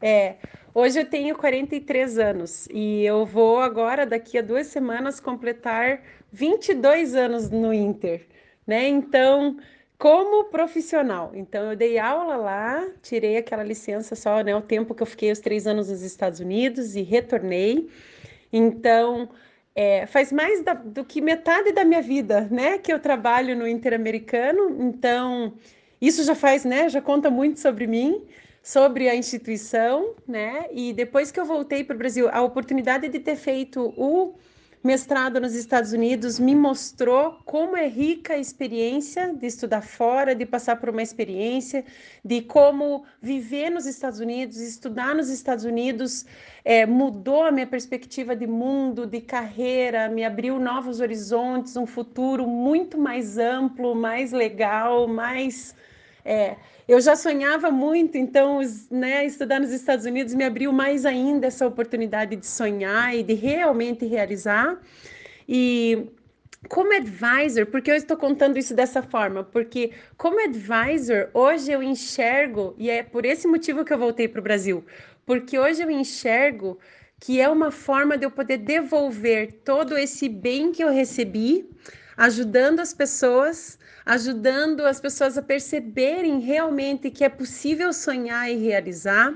é, 0.00 0.36
Hoje 0.80 1.00
eu 1.00 1.04
tenho 1.04 1.34
43 1.34 2.20
anos 2.20 2.68
e 2.70 3.04
eu 3.04 3.26
vou 3.26 3.58
agora, 3.58 4.06
daqui 4.06 4.38
a 4.38 4.42
duas 4.42 4.68
semanas, 4.68 5.18
completar 5.18 6.02
22 6.30 7.16
anos 7.16 7.50
no 7.50 7.74
Inter, 7.74 8.24
né? 8.64 8.86
Então, 8.86 9.56
como 9.98 10.44
profissional. 10.44 11.32
Então, 11.34 11.68
eu 11.68 11.76
dei 11.76 11.98
aula 11.98 12.36
lá, 12.36 12.86
tirei 13.02 13.38
aquela 13.38 13.64
licença 13.64 14.14
só, 14.14 14.40
né? 14.40 14.54
O 14.54 14.60
tempo 14.60 14.94
que 14.94 15.02
eu 15.02 15.06
fiquei 15.08 15.32
os 15.32 15.40
três 15.40 15.66
anos 15.66 15.88
nos 15.88 16.02
Estados 16.02 16.38
Unidos 16.38 16.94
e 16.94 17.02
retornei. 17.02 17.90
Então, 18.52 19.28
é, 19.74 20.06
faz 20.06 20.30
mais 20.30 20.62
da, 20.62 20.74
do 20.74 21.04
que 21.04 21.20
metade 21.20 21.72
da 21.72 21.84
minha 21.84 22.02
vida, 22.02 22.42
né? 22.52 22.78
Que 22.78 22.92
eu 22.92 23.00
trabalho 23.00 23.56
no 23.56 23.66
Interamericano. 23.66 24.76
Então, 24.80 25.54
isso 26.00 26.22
já 26.22 26.36
faz, 26.36 26.64
né? 26.64 26.88
Já 26.88 27.02
conta 27.02 27.28
muito 27.28 27.58
sobre 27.58 27.84
mim 27.88 28.24
sobre 28.68 29.08
a 29.08 29.16
instituição, 29.16 30.14
né? 30.26 30.66
E 30.70 30.92
depois 30.92 31.30
que 31.30 31.40
eu 31.40 31.46
voltei 31.46 31.82
para 31.82 31.94
o 31.94 31.98
Brasil, 31.98 32.28
a 32.30 32.42
oportunidade 32.42 33.08
de 33.08 33.18
ter 33.18 33.34
feito 33.34 33.94
o 33.96 34.34
mestrado 34.84 35.40
nos 35.40 35.54
Estados 35.54 35.92
Unidos 35.94 36.38
me 36.38 36.54
mostrou 36.54 37.38
como 37.46 37.78
é 37.78 37.88
rica 37.88 38.34
a 38.34 38.38
experiência 38.38 39.32
de 39.32 39.46
estudar 39.46 39.80
fora, 39.80 40.34
de 40.34 40.44
passar 40.44 40.76
por 40.76 40.90
uma 40.90 41.02
experiência, 41.02 41.82
de 42.22 42.42
como 42.42 43.04
viver 43.22 43.70
nos 43.70 43.86
Estados 43.86 44.20
Unidos, 44.20 44.58
estudar 44.58 45.14
nos 45.14 45.30
Estados 45.30 45.64
Unidos, 45.64 46.26
é, 46.62 46.84
mudou 46.84 47.44
a 47.44 47.50
minha 47.50 47.66
perspectiva 47.66 48.36
de 48.36 48.46
mundo, 48.46 49.06
de 49.06 49.22
carreira, 49.22 50.10
me 50.10 50.26
abriu 50.26 50.60
novos 50.60 51.00
horizontes, 51.00 51.74
um 51.74 51.86
futuro 51.86 52.46
muito 52.46 52.98
mais 52.98 53.38
amplo, 53.38 53.94
mais 53.94 54.30
legal, 54.30 55.08
mais. 55.08 55.74
É, 56.24 56.56
eu 56.86 57.00
já 57.00 57.14
sonhava 57.16 57.70
muito, 57.70 58.16
então, 58.16 58.60
né, 58.90 59.24
estudar 59.24 59.60
nos 59.60 59.70
Estados 59.70 60.04
Unidos 60.04 60.34
me 60.34 60.44
abriu 60.44 60.72
mais 60.72 61.06
ainda 61.06 61.46
essa 61.46 61.66
oportunidade 61.66 62.36
de 62.36 62.46
sonhar 62.46 63.14
e 63.14 63.22
de 63.22 63.34
realmente 63.34 64.04
realizar. 64.06 64.78
E 65.48 66.10
como 66.68 66.94
advisor, 66.94 67.66
porque 67.66 67.90
eu 67.90 67.94
estou 67.94 68.16
contando 68.16 68.58
isso 68.58 68.74
dessa 68.74 69.02
forma? 69.02 69.44
Porque 69.44 69.92
como 70.16 70.42
advisor, 70.42 71.28
hoje 71.32 71.70
eu 71.70 71.82
enxergo, 71.82 72.74
e 72.76 72.90
é 72.90 73.02
por 73.02 73.24
esse 73.24 73.46
motivo 73.46 73.84
que 73.84 73.92
eu 73.92 73.98
voltei 73.98 74.26
para 74.26 74.40
o 74.40 74.42
Brasil, 74.42 74.84
porque 75.24 75.58
hoje 75.58 75.82
eu 75.82 75.90
enxergo 75.90 76.78
que 77.20 77.40
é 77.40 77.48
uma 77.48 77.70
forma 77.70 78.16
de 78.16 78.24
eu 78.24 78.30
poder 78.30 78.58
devolver 78.58 79.60
todo 79.64 79.96
esse 79.96 80.28
bem 80.28 80.72
que 80.72 80.82
eu 80.82 80.90
recebi, 80.90 81.68
ajudando 82.16 82.80
as 82.80 82.92
pessoas 82.92 83.77
ajudando 84.08 84.86
as 84.86 84.98
pessoas 84.98 85.36
a 85.36 85.42
perceberem 85.42 86.40
realmente 86.40 87.10
que 87.10 87.22
é 87.22 87.28
possível 87.28 87.92
sonhar 87.92 88.50
e 88.50 88.56
realizar, 88.56 89.34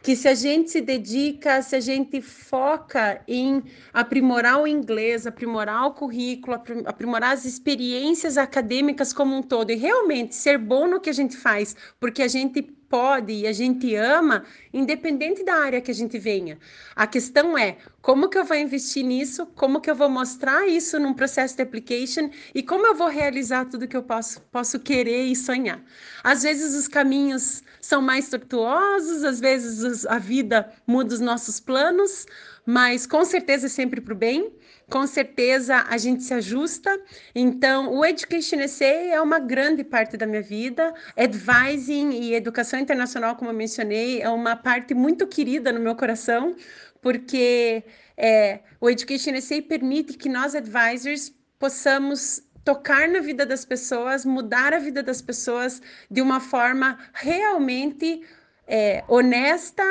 que 0.00 0.14
se 0.14 0.28
a 0.28 0.34
gente 0.34 0.70
se 0.70 0.80
dedica, 0.80 1.60
se 1.60 1.74
a 1.74 1.80
gente 1.80 2.22
foca 2.22 3.20
em 3.26 3.64
aprimorar 3.92 4.60
o 4.60 4.66
inglês, 4.66 5.26
aprimorar 5.26 5.86
o 5.86 5.94
currículo, 5.94 6.54
aprimorar 6.86 7.32
as 7.32 7.44
experiências 7.44 8.38
acadêmicas 8.38 9.12
como 9.12 9.36
um 9.36 9.42
todo 9.42 9.72
e 9.72 9.74
realmente 9.74 10.36
ser 10.36 10.56
bom 10.56 10.86
no 10.86 11.00
que 11.00 11.10
a 11.10 11.12
gente 11.12 11.36
faz, 11.36 11.74
porque 11.98 12.22
a 12.22 12.28
gente 12.28 12.62
pode 12.92 13.32
e 13.32 13.46
a 13.46 13.52
gente 13.54 13.94
ama, 13.94 14.44
independente 14.70 15.42
da 15.42 15.54
área 15.54 15.80
que 15.80 15.90
a 15.90 15.94
gente 15.94 16.18
venha. 16.18 16.58
A 16.94 17.06
questão 17.06 17.56
é 17.56 17.78
como 18.02 18.28
que 18.28 18.36
eu 18.36 18.44
vou 18.44 18.54
investir 18.54 19.02
nisso, 19.02 19.46
como 19.56 19.80
que 19.80 19.90
eu 19.90 19.94
vou 19.94 20.10
mostrar 20.10 20.68
isso 20.68 21.00
num 21.00 21.14
processo 21.14 21.56
de 21.56 21.62
application 21.62 22.28
e 22.54 22.62
como 22.62 22.86
eu 22.86 22.94
vou 22.94 23.08
realizar 23.08 23.64
tudo 23.64 23.88
que 23.88 23.96
eu 23.96 24.02
posso, 24.02 24.42
posso 24.52 24.78
querer 24.78 25.24
e 25.24 25.34
sonhar. 25.34 25.82
Às 26.22 26.42
vezes 26.42 26.74
os 26.74 26.86
caminhos 26.86 27.62
são 27.80 28.02
mais 28.02 28.28
tortuosos, 28.28 29.24
às 29.24 29.40
vezes 29.40 30.04
a 30.04 30.18
vida 30.18 30.70
muda 30.86 31.14
os 31.14 31.20
nossos 31.20 31.58
planos, 31.60 32.26
mas 32.66 33.06
com 33.06 33.24
certeza 33.24 33.66
é 33.66 33.70
sempre 33.70 34.02
para 34.02 34.12
o 34.12 34.16
bem 34.16 34.52
com 34.92 35.06
certeza 35.06 35.86
a 35.88 35.96
gente 35.96 36.22
se 36.22 36.34
ajusta. 36.34 37.00
Então, 37.34 37.94
o 37.94 38.04
Education 38.04 38.68
SA 38.68 38.84
é 38.84 39.18
uma 39.22 39.38
grande 39.38 39.82
parte 39.82 40.18
da 40.18 40.26
minha 40.26 40.42
vida. 40.42 40.92
Advising 41.16 42.10
e 42.10 42.34
educação 42.34 42.78
internacional, 42.78 43.34
como 43.34 43.48
eu 43.50 43.54
mencionei, 43.54 44.20
é 44.20 44.28
uma 44.28 44.54
parte 44.54 44.92
muito 44.92 45.26
querida 45.26 45.72
no 45.72 45.80
meu 45.80 45.96
coração, 45.96 46.54
porque 47.00 47.82
é, 48.18 48.60
o 48.78 48.90
Education 48.90 49.40
SA 49.40 49.62
permite 49.62 50.12
que 50.18 50.28
nós, 50.28 50.54
advisors, 50.54 51.32
possamos 51.58 52.42
tocar 52.62 53.08
na 53.08 53.20
vida 53.20 53.46
das 53.46 53.64
pessoas, 53.64 54.26
mudar 54.26 54.74
a 54.74 54.78
vida 54.78 55.02
das 55.02 55.22
pessoas 55.22 55.80
de 56.10 56.20
uma 56.20 56.38
forma 56.38 56.98
realmente 57.14 58.22
é, 58.66 59.02
honesta, 59.08 59.82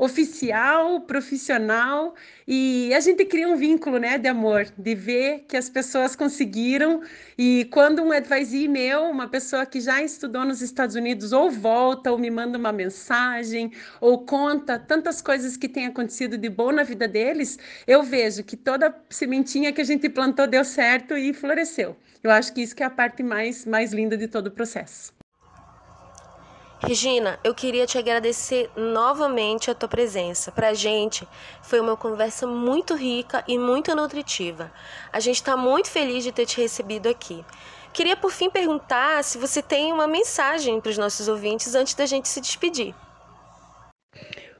oficial, 0.00 1.02
profissional, 1.02 2.14
e 2.48 2.90
a 2.94 3.00
gente 3.00 3.22
cria 3.26 3.46
um 3.46 3.54
vínculo, 3.54 3.98
né, 3.98 4.16
de 4.16 4.28
amor, 4.28 4.66
de 4.78 4.94
ver 4.94 5.44
que 5.46 5.58
as 5.58 5.68
pessoas 5.68 6.16
conseguiram. 6.16 7.02
E 7.36 7.68
quando 7.70 8.02
um 8.02 8.10
advisee 8.10 8.66
meu, 8.66 9.02
uma 9.02 9.28
pessoa 9.28 9.66
que 9.66 9.78
já 9.78 10.02
estudou 10.02 10.42
nos 10.46 10.62
Estados 10.62 10.96
Unidos, 10.96 11.32
ou 11.32 11.50
volta, 11.50 12.10
ou 12.10 12.16
me 12.16 12.30
manda 12.30 12.56
uma 12.56 12.72
mensagem, 12.72 13.72
ou 14.00 14.24
conta 14.24 14.78
tantas 14.78 15.20
coisas 15.20 15.54
que 15.54 15.68
têm 15.68 15.84
acontecido 15.84 16.38
de 16.38 16.48
bom 16.48 16.72
na 16.72 16.82
vida 16.82 17.06
deles, 17.06 17.58
eu 17.86 18.02
vejo 18.02 18.42
que 18.42 18.56
toda 18.56 18.96
sementinha 19.10 19.70
que 19.70 19.82
a 19.82 19.84
gente 19.84 20.08
plantou 20.08 20.46
deu 20.46 20.64
certo 20.64 21.14
e 21.14 21.34
floresceu. 21.34 21.94
Eu 22.24 22.30
acho 22.30 22.54
que 22.54 22.62
isso 22.62 22.74
que 22.74 22.82
é 22.82 22.86
a 22.86 22.90
parte 22.90 23.22
mais, 23.22 23.66
mais 23.66 23.92
linda 23.92 24.16
de 24.16 24.26
todo 24.26 24.46
o 24.46 24.50
processo. 24.50 25.19
Regina, 26.82 27.38
eu 27.44 27.54
queria 27.54 27.86
te 27.86 27.98
agradecer 27.98 28.70
novamente 28.74 29.70
a 29.70 29.74
tua 29.74 29.88
presença. 29.88 30.50
Para 30.50 30.70
a 30.70 30.74
gente 30.74 31.28
foi 31.62 31.78
uma 31.78 31.94
conversa 31.94 32.46
muito 32.46 32.94
rica 32.94 33.44
e 33.46 33.58
muito 33.58 33.94
nutritiva. 33.94 34.72
A 35.12 35.20
gente 35.20 35.36
está 35.36 35.58
muito 35.58 35.90
feliz 35.90 36.24
de 36.24 36.32
ter 36.32 36.46
te 36.46 36.58
recebido 36.58 37.06
aqui. 37.06 37.44
Queria 37.92 38.16
por 38.16 38.32
fim 38.32 38.48
perguntar 38.48 39.22
se 39.22 39.36
você 39.36 39.60
tem 39.60 39.92
uma 39.92 40.06
mensagem 40.06 40.80
para 40.80 40.90
os 40.90 40.96
nossos 40.96 41.28
ouvintes 41.28 41.74
antes 41.74 41.94
da 41.94 42.06
gente 42.06 42.28
se 42.28 42.40
despedir. 42.40 42.94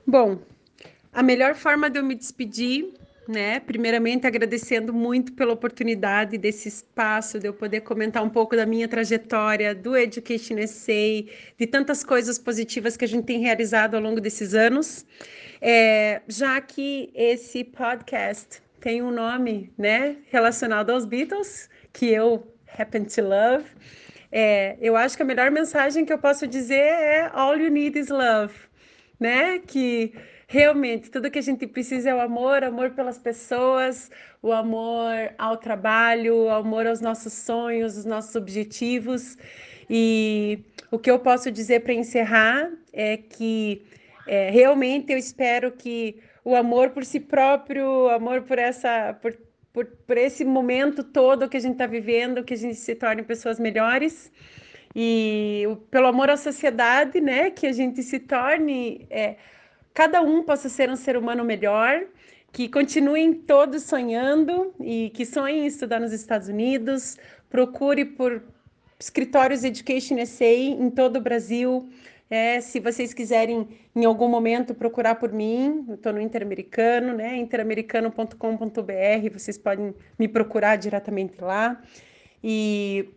Bom, 0.07 0.39
a 1.13 1.23
melhor 1.23 1.55
forma 1.55 1.89
de 1.89 1.99
eu 1.99 2.05
me 2.05 2.15
despedir 2.15 3.00
né? 3.31 3.61
Primeiramente, 3.61 4.27
agradecendo 4.27 4.93
muito 4.93 5.33
pela 5.33 5.53
oportunidade 5.53 6.37
desse 6.37 6.69
espaço, 6.69 7.39
de 7.39 7.47
eu 7.47 7.55
poder 7.55 7.83
comentar 7.83 8.23
um 8.23 8.29
pouco 8.29 8.57
da 8.57 8.67
minha 8.67 8.89
trajetória, 8.89 9.75
do 9.75 9.97
Education 9.97 10.57
SA, 10.67 11.25
de 11.57 11.67
tantas 11.67 12.05
coisas 12.05 12.39
positivas 12.39 12.97
que 12.97 13.05
a 13.05 13.09
gente 13.09 13.25
tem 13.25 13.39
realizado 13.39 13.95
ao 13.95 14.01
longo 14.01 14.21
desses 14.21 14.55
anos. 14.55 15.07
É, 15.61 16.21
já 16.27 16.61
que 16.61 17.11
esse 17.15 17.65
podcast 17.65 18.61
tem 18.81 19.03
um 19.03 19.11
nome, 19.11 19.73
né, 19.79 20.17
relacionado 20.31 20.91
aos 20.91 21.05
Beatles, 21.05 21.69
que 21.93 22.07
eu 22.07 22.47
happen 22.79 23.05
to 23.05 23.23
love, 23.23 23.65
é, 24.33 24.77
eu 24.81 24.97
acho 24.97 25.17
que 25.17 25.23
a 25.23 25.27
melhor 25.27 25.51
mensagem 25.51 26.05
que 26.05 26.13
eu 26.13 26.19
posso 26.19 26.47
dizer 26.47 26.75
é 26.81 27.31
All 27.33 27.57
You 27.57 27.71
Need 27.71 27.99
Is 27.99 28.09
Love, 28.09 28.55
né? 29.19 29.59
Que 29.59 30.13
realmente 30.51 31.13
tudo 31.13 31.31
que 31.31 31.39
a 31.39 31.43
gente 31.43 31.65
precisa 31.65 32.11
é 32.11 32.15
o 32.15 32.21
amor, 32.21 32.65
amor 32.65 32.91
pelas 32.91 33.17
pessoas, 33.17 34.11
o 34.43 34.53
amor 34.53 35.33
ao 35.39 35.57
trabalho, 35.57 36.47
o 36.47 36.51
amor 36.51 36.89
aos 36.89 37.01
nossos 37.01 37.33
sonhos, 37.33 37.97
os 37.97 38.05
nossos 38.05 38.35
objetivos. 38.35 39.39
E 39.89 40.59
o 40.91 40.99
que 40.99 41.09
eu 41.09 41.21
posso 41.21 41.53
dizer 41.53 41.85
para 41.85 41.93
encerrar 41.93 42.69
é 42.93 43.17
que 43.17 43.87
é, 44.27 44.51
realmente 44.51 45.13
eu 45.13 45.19
espero 45.19 45.71
que 45.71 46.21
o 46.45 46.57
amor 46.57 46.91
por 46.91 47.05
si 47.05 47.21
próprio, 47.21 47.87
o 48.07 48.09
amor 48.09 48.43
por 48.43 48.59
essa, 48.59 49.17
por, 49.23 49.39
por, 49.73 49.87
por 49.87 50.19
esse 50.19 50.45
momento 50.45 51.05
todo 51.05 51.49
que 51.49 51.59
a 51.59 51.61
gente 51.61 51.75
está 51.75 51.87
vivendo, 51.87 52.43
que 52.43 52.55
a 52.55 52.57
gente 52.57 52.75
se 52.75 52.97
torne 52.97 53.23
pessoas 53.23 53.61
melhores 53.61 54.33
e 54.97 55.63
pelo 55.93 56.09
amor 56.09 56.29
à 56.29 56.37
sociedade, 56.37 57.21
né, 57.21 57.51
que 57.51 57.69
a 57.69 57.73
gente 57.73 58.03
se 58.03 58.19
torne 58.19 59.07
é, 59.09 59.37
cada 59.95 60.23
um 60.23 60.43
possa 60.43 60.69
ser 60.69 60.91
um 60.91 60.97
ser 60.97 61.17
humano 61.17 61.45
melhor, 61.45 62.05
que 62.53 62.69
continuem 62.69 63.33
todos 63.33 63.85
sonhando 63.85 64.75
e 64.81 65.11
que 65.11 65.25
sonhem 65.25 65.61
em 65.61 65.67
estudar 65.67 66.01
nos 66.01 66.13
Estados 66.13 66.49
Unidos, 66.49 67.17
procure 67.49 68.05
por 68.05 68.43
escritórios 68.99 69.65
Education 69.65 70.25
SA 70.27 70.45
em 70.45 70.91
todo 70.91 71.17
o 71.17 71.21
Brasil. 71.21 71.89
É, 72.29 72.61
se 72.61 72.79
vocês 72.79 73.13
quiserem 73.13 73.69
em 73.95 74.05
algum 74.05 74.29
momento 74.29 74.75
procurar 74.75 75.17
por 75.17 75.33
mim, 75.33 75.85
eu 75.89 75.95
estou 75.97 76.13
no 76.13 76.21
Interamericano, 76.21 77.13
né? 77.13 77.37
interamericano.com.br, 77.37 79.33
vocês 79.33 79.59
podem 79.59 79.95
me 80.19 80.29
procurar 80.29 80.77
diretamente 80.77 81.41
lá. 81.41 81.83
E 82.43 83.09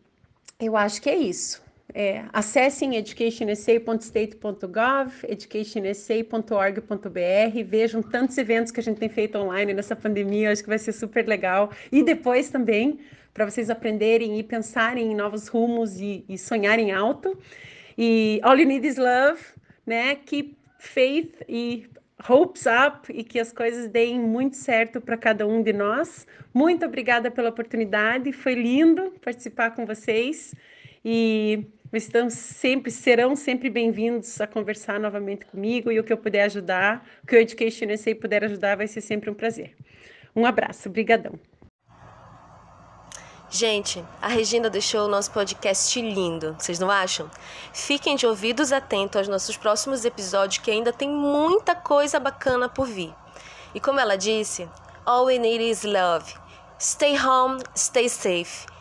eu 0.59 0.75
acho 0.75 1.01
que 1.01 1.09
é 1.09 1.15
isso. 1.15 1.62
É, 1.95 2.25
acessem 2.33 2.95
educationsa.state.gov, 2.95 5.13
educationsa.org.br, 5.27 7.63
vejam 7.65 8.01
tantos 8.01 8.35
eventos 8.39 8.71
que 8.71 8.79
a 8.79 8.83
gente 8.83 8.97
tem 8.97 9.09
feito 9.09 9.37
online 9.37 9.75
nessa 9.75 9.95
pandemia, 9.95 10.51
acho 10.51 10.63
que 10.63 10.69
vai 10.69 10.79
ser 10.79 10.91
super 10.91 11.27
legal. 11.27 11.69
E 11.91 12.01
depois 12.01 12.49
também, 12.49 12.99
para 13.31 13.47
vocês 13.47 13.69
aprenderem 13.69 14.39
e 14.39 14.43
pensarem 14.43 15.11
em 15.11 15.15
novos 15.15 15.47
rumos 15.47 15.99
e, 15.99 16.25
e 16.27 16.35
sonharem 16.35 16.91
alto. 16.91 17.37
E 17.95 18.39
All 18.41 18.57
You 18.57 18.65
Need 18.65 18.87
Is 18.87 18.97
Love, 18.97 19.43
né? 19.85 20.15
Keep 20.15 20.57
faith 20.79 21.43
e 21.47 21.87
hopes 22.27 22.63
up 22.65 23.13
e 23.13 23.23
que 23.23 23.39
as 23.39 23.51
coisas 23.51 23.87
deem 23.87 24.19
muito 24.19 24.55
certo 24.55 24.99
para 24.99 25.17
cada 25.17 25.45
um 25.45 25.61
de 25.61 25.73
nós. 25.73 26.25
Muito 26.53 26.85
obrigada 26.85 27.29
pela 27.29 27.49
oportunidade, 27.49 28.31
foi 28.31 28.55
lindo 28.55 29.13
participar 29.21 29.71
com 29.71 29.85
vocês 29.85 30.55
e 31.03 31.65
estão 31.97 32.29
sempre, 32.29 32.91
serão 32.91 33.35
sempre 33.35 33.69
bem-vindos 33.69 34.41
a 34.41 34.47
conversar 34.47 34.99
novamente 34.99 35.45
comigo 35.45 35.91
e 35.91 35.99
o 35.99 36.03
que 36.03 36.11
eu 36.11 36.17
puder 36.17 36.43
ajudar, 36.45 37.07
o 37.23 37.27
que 37.27 37.35
o 37.35 37.39
Education 37.39 37.85
USA 37.85 38.15
puder 38.15 38.43
ajudar, 38.43 38.77
vai 38.77 38.87
ser 38.87 39.01
sempre 39.01 39.29
um 39.29 39.33
prazer. 39.33 39.75
Um 40.35 40.45
abraço, 40.45 40.89
brigadão. 40.89 41.39
Gente, 43.49 44.03
a 44.19 44.27
Regina 44.27 44.67
deixou 44.67 45.05
o 45.05 45.07
nosso 45.07 45.31
podcast 45.31 46.01
lindo, 46.01 46.55
vocês 46.57 46.79
não 46.79 46.89
acham? 46.89 47.29
Fiquem 47.71 48.15
de 48.15 48.25
ouvidos 48.25 48.71
atentos 48.71 49.17
aos 49.17 49.27
nossos 49.27 49.55
próximos 49.55 50.03
episódios 50.05 50.57
que 50.57 50.71
ainda 50.71 50.91
tem 50.91 51.07
muita 51.07 51.75
coisa 51.75 52.19
bacana 52.19 52.67
por 52.67 52.87
vir. 52.87 53.13
E 53.75 53.79
como 53.79 53.99
ela 53.99 54.15
disse, 54.15 54.67
all 55.05 55.25
we 55.25 55.37
need 55.37 55.63
is 55.69 55.83
love. 55.83 56.33
Stay 56.79 57.15
home, 57.15 57.61
stay 57.75 58.09
safe. 58.09 58.72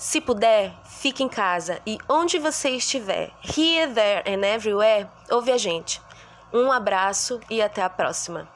Se 0.00 0.18
puder, 0.18 0.72
fique 0.86 1.22
em 1.22 1.28
casa 1.28 1.78
e 1.86 1.98
onde 2.08 2.38
você 2.38 2.70
estiver, 2.70 3.30
here, 3.44 3.92
there 3.92 4.22
and 4.26 4.42
everywhere, 4.46 5.06
ouve 5.30 5.52
a 5.52 5.58
gente. 5.58 6.00
Um 6.50 6.72
abraço 6.72 7.38
e 7.50 7.60
até 7.60 7.82
a 7.82 7.90
próxima. 7.90 8.48